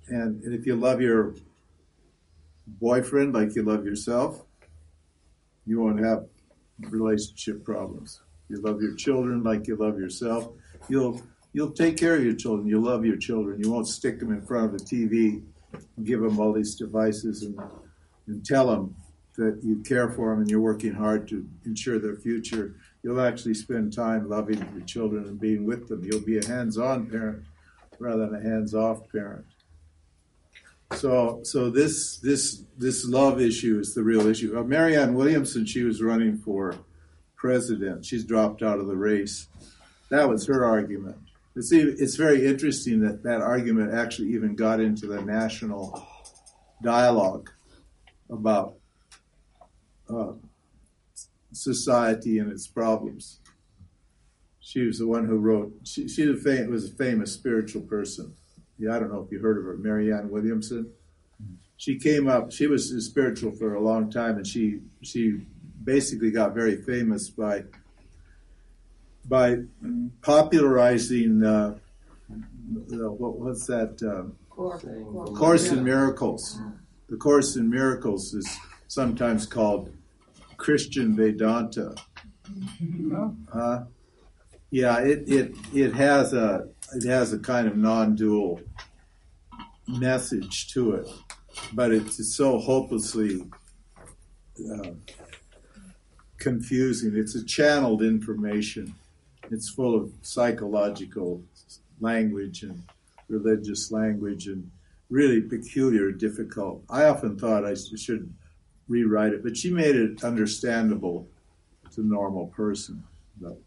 [0.07, 1.35] And, and if you love your
[2.67, 4.43] boyfriend like you love yourself,
[5.65, 6.25] you won't have
[6.89, 8.21] relationship problems.
[8.49, 10.49] You love your children like you love yourself.
[10.89, 11.21] You'll
[11.53, 12.67] you'll take care of your children.
[12.67, 13.61] You love your children.
[13.61, 15.43] You won't stick them in front of the TV
[16.03, 17.59] give them all these devices and
[18.27, 18.95] and tell them
[19.37, 22.75] that you care for them and you're working hard to ensure their future.
[23.01, 26.03] You'll actually spend time loving your children and being with them.
[26.03, 27.43] You'll be a hands-on parent
[27.97, 29.45] rather than a hands-off parent.
[30.97, 34.57] So, so this this this love issue is the real issue.
[34.57, 36.75] Uh, Marianne Williamson, she was running for
[37.35, 38.05] president.
[38.05, 39.47] She's dropped out of the race.
[40.09, 41.17] That was her argument.
[41.55, 46.07] It's it's very interesting that that argument actually even got into the national
[46.81, 47.49] dialogue
[48.29, 48.75] about
[50.09, 50.33] uh,
[51.51, 53.39] society and its problems.
[54.59, 55.73] She was the one who wrote.
[55.83, 58.35] She, she was a famous spiritual person.
[58.81, 60.91] Yeah, I don't know if you heard of her, Marianne Williamson.
[61.77, 62.51] She came up.
[62.51, 65.41] She was spiritual for a long time, and she she
[65.83, 67.63] basically got very famous by
[69.25, 69.57] by
[70.23, 71.75] popularizing uh,
[72.89, 76.59] what was that uh, Course in Miracles.
[77.07, 78.49] The Course in Miracles is
[78.87, 79.93] sometimes called
[80.57, 81.93] Christian Vedanta.
[83.53, 83.83] Uh,
[84.71, 88.61] yeah, it, it it has a it has a kind of non-dual
[89.87, 91.07] message to it,
[91.73, 93.45] but it's so hopelessly
[94.73, 94.91] uh,
[96.37, 97.15] confusing.
[97.15, 98.93] It's a channeled information.
[99.49, 101.41] It's full of psychological
[101.99, 102.83] language and
[103.29, 104.69] religious language and
[105.09, 106.83] really peculiar, difficult.
[106.89, 108.33] I often thought I should
[108.87, 111.27] rewrite it, but she made it understandable
[111.93, 113.03] to a normal person.
[113.39, 113.57] But,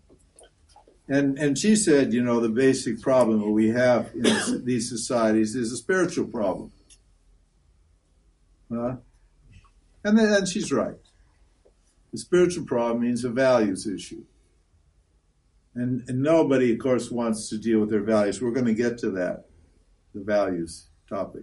[1.09, 5.55] and and she said, you know, the basic problem that we have in these societies
[5.55, 6.73] is a spiritual problem.
[8.73, 8.97] Huh?
[10.03, 10.97] And then and she's right.
[12.13, 14.25] The spiritual problem means a values issue.
[15.75, 18.41] And, and nobody, of course, wants to deal with their values.
[18.41, 19.47] We're going to get to that,
[20.15, 21.43] the values topic.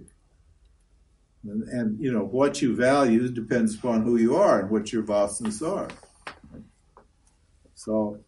[1.43, 5.03] And, and, you know, what you value depends upon who you are and what your
[5.03, 5.89] vasanas are.
[7.76, 8.20] So,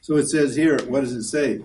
[0.00, 1.60] so it says here, what does it say?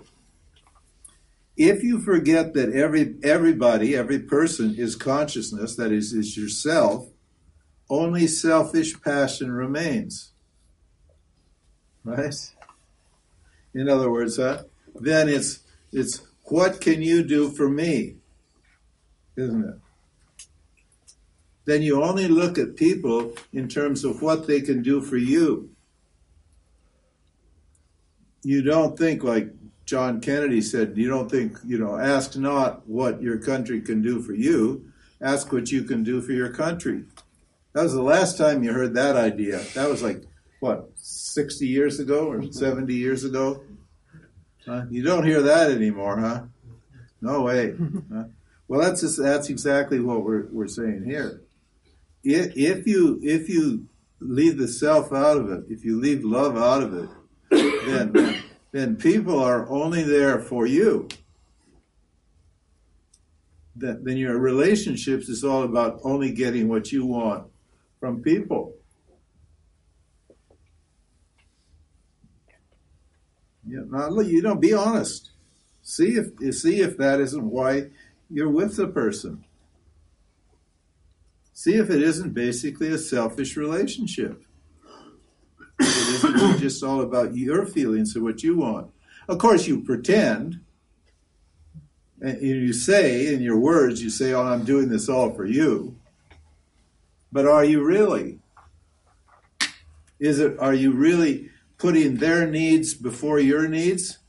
[1.57, 7.07] If you forget that every everybody, every person is consciousness, that is, is yourself,
[7.89, 10.31] only selfish passion remains.
[12.03, 12.36] Right?
[13.73, 14.63] In other words, huh?
[14.95, 15.59] then it's
[15.91, 18.15] it's what can you do for me?
[19.38, 19.75] Isn't it?
[21.65, 25.74] Then you only look at people in terms of what they can do for you.
[28.45, 29.49] You don't think like
[29.85, 34.21] John Kennedy said, you don't think, you know, ask not what your country can do
[34.21, 37.05] for you, ask what you can do for your country.
[37.73, 39.63] That was the last time you heard that idea.
[39.73, 40.23] That was like,
[40.59, 43.63] what, 60 years ago or 70 years ago?
[44.63, 44.83] Huh?
[44.91, 46.43] You don't hear that anymore, huh?
[47.21, 47.73] No way.
[48.13, 48.25] Huh?
[48.67, 51.41] Well, that's just, that's exactly what we're, we're saying here.
[52.23, 53.87] If, if you if you
[54.19, 57.09] leave the self out of it, if you leave love out of it,
[57.55, 61.07] then then people are only there for you.
[63.75, 67.47] Then, then your relationships is all about only getting what you want
[67.99, 68.73] from people.
[73.67, 75.31] Yeah, now look, you know, be honest.
[75.81, 77.89] See if see if that isn't why
[78.29, 79.43] you're with the person.
[81.53, 84.43] See if it isn't basically a selfish relationship.
[85.86, 88.91] It isn't just all about your feelings and what you want.
[89.27, 90.59] Of course, you pretend,
[92.21, 95.97] and you say in your words, you say, "Oh, I'm doing this all for you."
[97.31, 98.39] But are you really?
[100.19, 100.57] Is it?
[100.59, 104.19] Are you really putting their needs before your needs?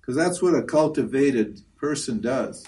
[0.00, 2.66] Because that's what a cultivated person does.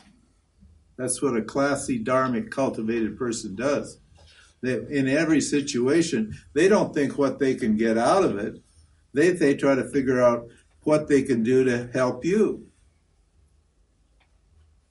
[0.96, 3.98] That's what a classy, dharmic, cultivated person does.
[4.62, 8.62] They, in every situation, they don't think what they can get out of it.
[9.12, 10.48] They, they try to figure out
[10.84, 12.66] what they can do to help you.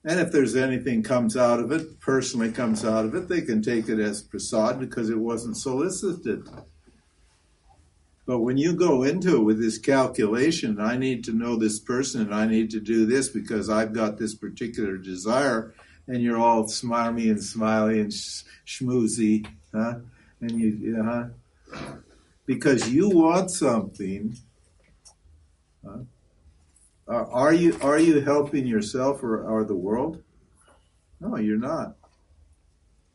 [0.04, 3.62] And if there's anything comes out of it, personally comes out of it, they can
[3.62, 6.48] take it as prasad because it wasn't solicited.
[8.26, 12.22] But when you go into it with this calculation, I need to know this person
[12.22, 15.74] and I need to do this because I've got this particular desire,
[16.06, 19.96] and you're all smarmy and smiley and sh- schmoozy, huh?
[20.40, 21.26] And you, huh?
[22.46, 24.36] Because you want something.
[25.84, 25.98] Huh?
[27.08, 30.22] Are, are you are you helping yourself or, or the world?
[31.20, 31.96] No, you're not.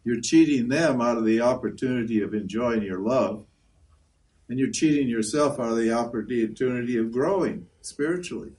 [0.04, 3.46] You're cheating them out of the opportunity of enjoying your love,
[4.48, 8.52] and you're cheating yourself out of the opportunity of growing spiritually.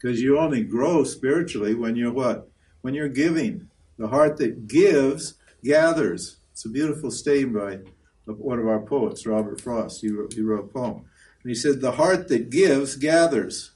[0.00, 2.48] Because you only grow spiritually when you're what?
[2.82, 3.68] When you're giving.
[3.98, 5.34] The heart that gives
[5.64, 6.36] gathers.
[6.52, 7.86] It's a beautiful statement
[8.26, 10.00] by one of our poets, Robert Frost.
[10.00, 11.04] He wrote, he wrote a poem.
[11.42, 13.72] And he said, The heart that gives gathers.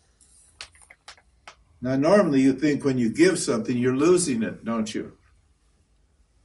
[1.80, 5.16] Now, normally you think when you give something, you're losing it, don't you?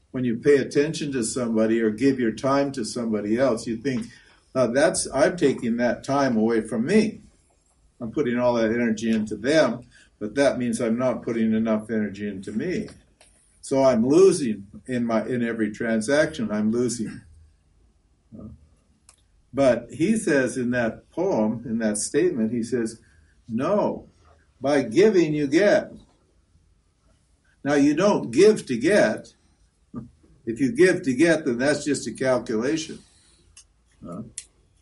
[0.09, 4.07] When you pay attention to somebody or give your time to somebody else, you think,
[4.55, 7.21] uh, that's I'm taking that time away from me.
[7.99, 9.81] I'm putting all that energy into them,
[10.19, 12.89] but that means I'm not putting enough energy into me.
[13.61, 16.51] So I'm losing in my in every transaction.
[16.51, 17.21] I'm losing.
[19.53, 23.01] But he says in that poem, in that statement, he says,
[23.49, 24.09] "No,
[24.61, 25.91] by giving you get."
[27.63, 29.33] Now you don't give to get.
[30.45, 32.99] If you give to get, then that's just a calculation.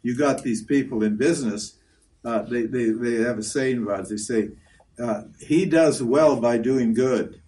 [0.04, 1.75] You got these people in business
[2.26, 4.10] uh, they, they, they have a saying about it.
[4.10, 4.50] They say,
[5.00, 7.42] uh, he does well by doing good.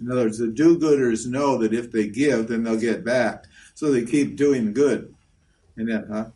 [0.00, 3.44] In other words, the do gooders know that if they give, then they'll get back.
[3.74, 5.14] So they keep doing good.
[5.76, 6.26] And then, huh?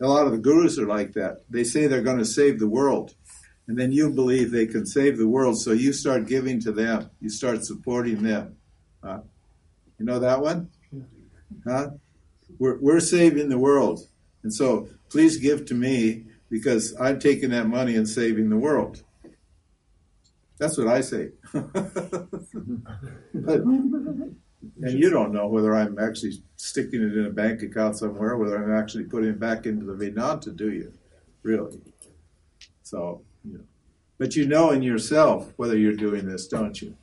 [0.00, 1.42] A lot of the gurus are like that.
[1.50, 3.14] They say they're going to save the world.
[3.68, 7.10] And then you believe they can save the world, so you start giving to them.
[7.20, 8.56] You start supporting them.
[9.04, 9.20] Huh?
[9.98, 10.70] You know that one?
[11.64, 11.90] Huh?
[12.58, 14.00] We're, we're saving the world.
[14.42, 19.02] And so please give to me because I'm taking that money and saving the world.
[20.58, 21.30] That's what I say.
[21.52, 21.64] but,
[23.34, 24.38] and
[24.82, 28.78] you don't know whether I'm actually sticking it in a bank account somewhere, whether I'm
[28.78, 30.92] actually putting it back into the Vedanta, do you?
[31.42, 31.80] Really?
[32.82, 33.22] So.
[34.18, 36.94] But you know in yourself whether you're doing this, don't you?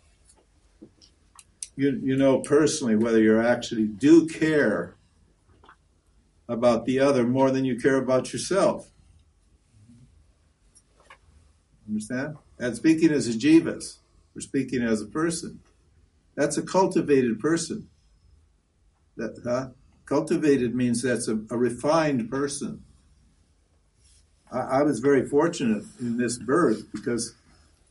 [1.76, 4.97] You, you know personally whether you actually do care
[6.48, 8.90] about the other more than you care about yourself.
[11.88, 12.38] Understand?
[12.60, 13.98] And speaking as a jivas,
[14.34, 15.60] we're speaking as a person.
[16.36, 17.90] That's a cultivated person.
[19.16, 19.70] That huh?
[20.06, 22.84] cultivated means that's a, a refined person.
[24.52, 27.36] I, I was very fortunate in this birth because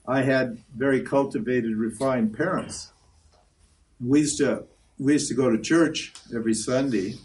[0.07, 2.92] I had very cultivated, refined parents.
[4.00, 4.64] We used to
[4.98, 7.16] we used to go to church every Sunday,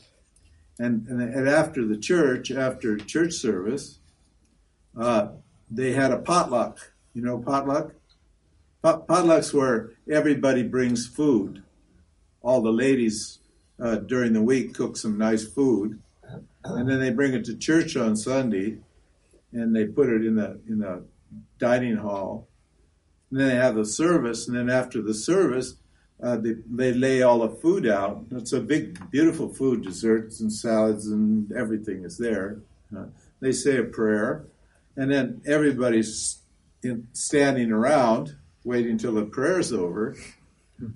[0.79, 3.99] and, and, after the church, after church service,
[4.99, 5.27] uh,
[5.69, 6.91] they had a potluck.
[7.13, 7.93] You know potluck?
[8.81, 11.63] Pot- potlucks where everybody brings food.
[12.41, 13.39] All the ladies
[13.81, 16.01] uh, during the week cook some nice food,
[16.63, 18.77] and then they bring it to church on Sunday,
[19.51, 21.03] and they put it in the in the
[21.59, 22.47] dining hall.
[23.29, 25.75] And then they have the service, and then after the service,
[26.21, 28.25] uh, they, they lay all the food out.
[28.31, 32.59] It's a big, beautiful food, desserts and salads and everything is there.
[32.95, 33.05] Uh,
[33.39, 34.45] they say a prayer,
[34.95, 36.39] and then everybody's
[36.83, 40.15] in, standing around waiting till the prayer's over.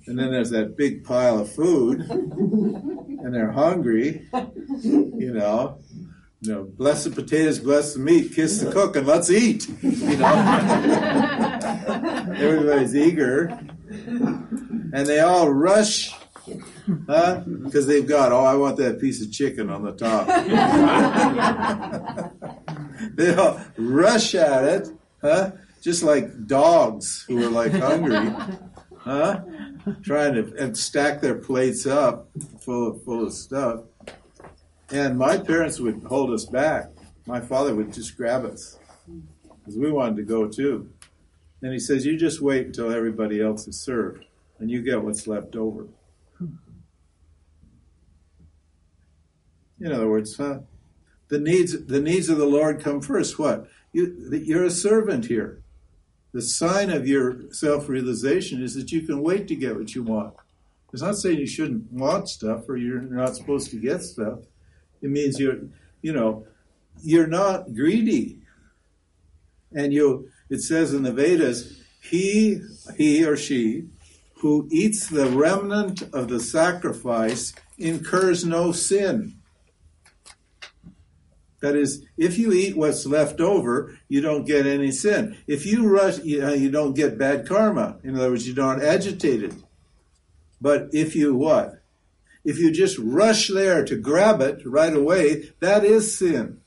[0.07, 4.27] And then there's that big pile of food, and they're hungry,
[4.83, 5.79] you know.
[6.41, 9.67] You know, bless the potatoes, bless the meat, kiss the cook, and let's eat.
[9.81, 10.27] You know,
[12.37, 13.57] everybody's eager,
[14.93, 16.13] and they all rush,
[17.07, 17.41] huh?
[17.45, 20.27] Because they've got, oh, I want that piece of chicken on the top.
[23.15, 24.89] they all rush at it,
[25.21, 25.51] huh?
[25.81, 28.33] Just like dogs who are like hungry,
[28.97, 29.41] huh?
[30.03, 32.27] Trying to and stack their plates up
[32.59, 33.81] full of full of stuff.
[34.91, 36.89] And my parents would hold us back.
[37.27, 38.77] My father would just grab us
[39.59, 40.89] because we wanted to go too.
[41.61, 44.24] And he says, "You just wait until everybody else is served,
[44.59, 45.87] and you get what's left over."
[49.79, 50.59] In other words, huh?
[51.27, 53.39] the needs the needs of the Lord come first.
[53.39, 55.61] What you you're a servant here.
[56.33, 60.03] The sign of your self realization is that you can wait to get what you
[60.03, 60.33] want.
[60.91, 64.39] It's not saying you shouldn't want stuff or you're not supposed to get stuff.
[65.01, 65.59] It means you're,
[66.01, 66.47] you know,
[67.03, 68.39] you're not greedy.
[69.73, 72.61] And you, it says in the Vedas, he,
[72.95, 73.89] he or she
[74.39, 79.35] who eats the remnant of the sacrifice incurs no sin.
[81.61, 85.37] That is, if you eat what's left over, you don't get any sin.
[85.47, 87.97] If you rush, you, uh, you don't get bad karma.
[88.03, 89.53] In other words, you don't agitate it.
[90.61, 91.81] But if you what?
[92.43, 96.61] If you just rush there to grab it right away, that is sin.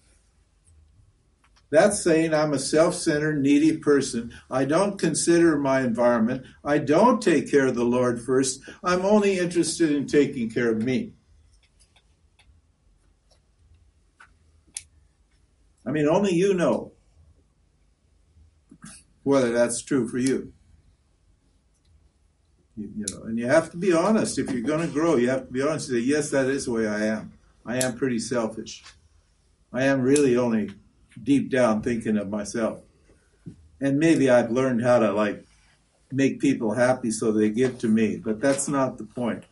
[1.71, 4.33] That's saying I'm a self centered, needy person.
[4.51, 6.47] I don't consider my environment.
[6.65, 8.61] I don't take care of the Lord first.
[8.83, 11.13] I'm only interested in taking care of me.
[15.87, 16.93] I mean, only you know
[19.23, 20.53] whether that's true for you.
[22.77, 24.39] You, you know, and you have to be honest.
[24.39, 25.89] If you're going to grow, you have to be honest.
[25.89, 27.33] Say, yes, that is the way I am.
[27.67, 28.85] I am pretty selfish.
[29.73, 30.71] I am really only
[31.23, 32.81] deep down thinking of myself.
[33.81, 35.45] And maybe I've learned how to like
[36.11, 39.45] make people happy so they give to me, but that's not the point.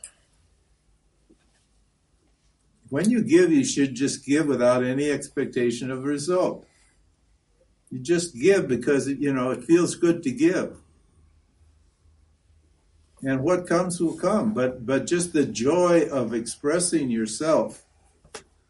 [2.88, 6.66] When you give, you should just give without any expectation of a result.
[7.90, 10.78] You just give because you know it feels good to give.
[13.22, 17.84] And what comes will come, but but just the joy of expressing yourself,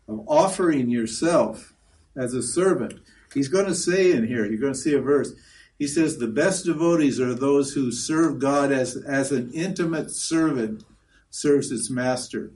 [0.08, 1.74] of offering yourself
[2.16, 3.00] as a servant.
[3.34, 5.32] He's going to say in here, you're going to see a verse.
[5.78, 10.84] He says the best devotees are those who serve God as as an intimate servant
[11.30, 12.52] serves its master.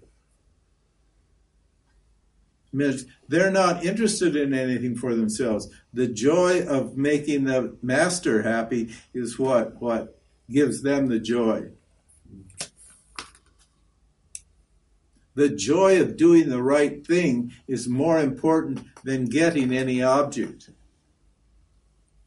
[2.73, 5.69] They're not interested in anything for themselves.
[5.93, 11.71] The joy of making the master happy is what what gives them the joy.
[15.35, 20.71] The joy of doing the right thing is more important than getting any object.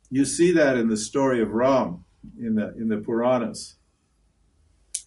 [0.09, 2.05] You see that in the story of Ram
[2.39, 3.75] in the in the Puranas.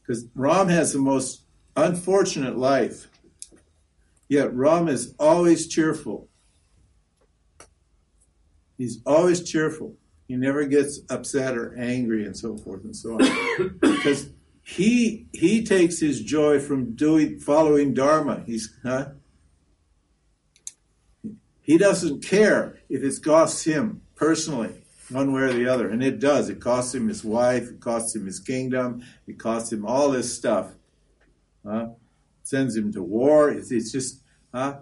[0.01, 1.42] Because Ram has the most
[1.76, 3.09] unfortunate life.
[4.28, 6.28] Yet Ram is always cheerful.
[8.76, 9.94] He's always cheerful.
[10.28, 13.78] He never gets upset or angry and so forth and so on.
[13.80, 14.30] because
[14.68, 18.42] he he takes his joy from doing following Dharma.
[18.46, 19.10] He's huh?
[21.62, 25.88] He doesn't care if it costs him personally, one way or the other.
[25.88, 26.48] And it does.
[26.48, 30.36] It costs him his wife, it costs him his kingdom, it costs him all this
[30.36, 30.72] stuff.
[31.64, 31.90] Huh?
[32.42, 33.50] Sends him to war.
[33.50, 34.20] It's, it's just
[34.52, 34.78] huh?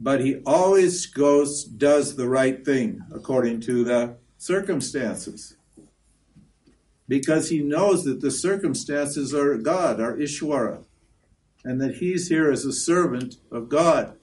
[0.00, 5.54] But he always goes, does the right thing according to the circumstances
[7.08, 10.84] because he knows that the circumstances are God, are Ishwara,
[11.64, 14.16] and that he's here as a servant of God.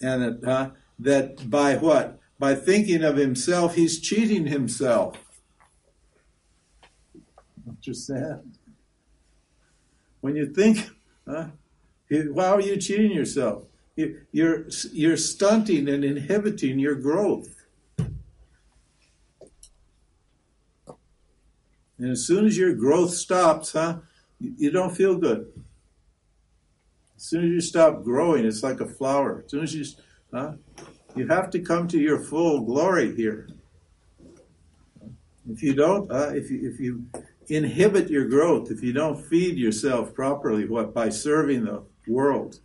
[0.00, 2.20] And that, uh, that by what?
[2.38, 5.18] By thinking of himself, he's cheating himself.
[7.86, 8.42] That.
[10.20, 10.90] When you think,
[11.28, 11.48] huh,
[12.10, 13.64] how are you cheating yourself?
[13.96, 17.63] You- You're you're stunting and inhibiting your growth.
[21.98, 23.98] And as soon as your growth stops, huh,
[24.40, 25.52] you don't feel good.
[27.16, 29.42] As soon as you stop growing, it's like a flower.
[29.44, 29.84] As soon as you,
[30.32, 30.52] huh,
[31.14, 33.48] you have to come to your full glory here.
[35.48, 37.06] If you don't, uh, if you if you
[37.48, 42.60] inhibit your growth, if you don't feed yourself properly, what by serving the world,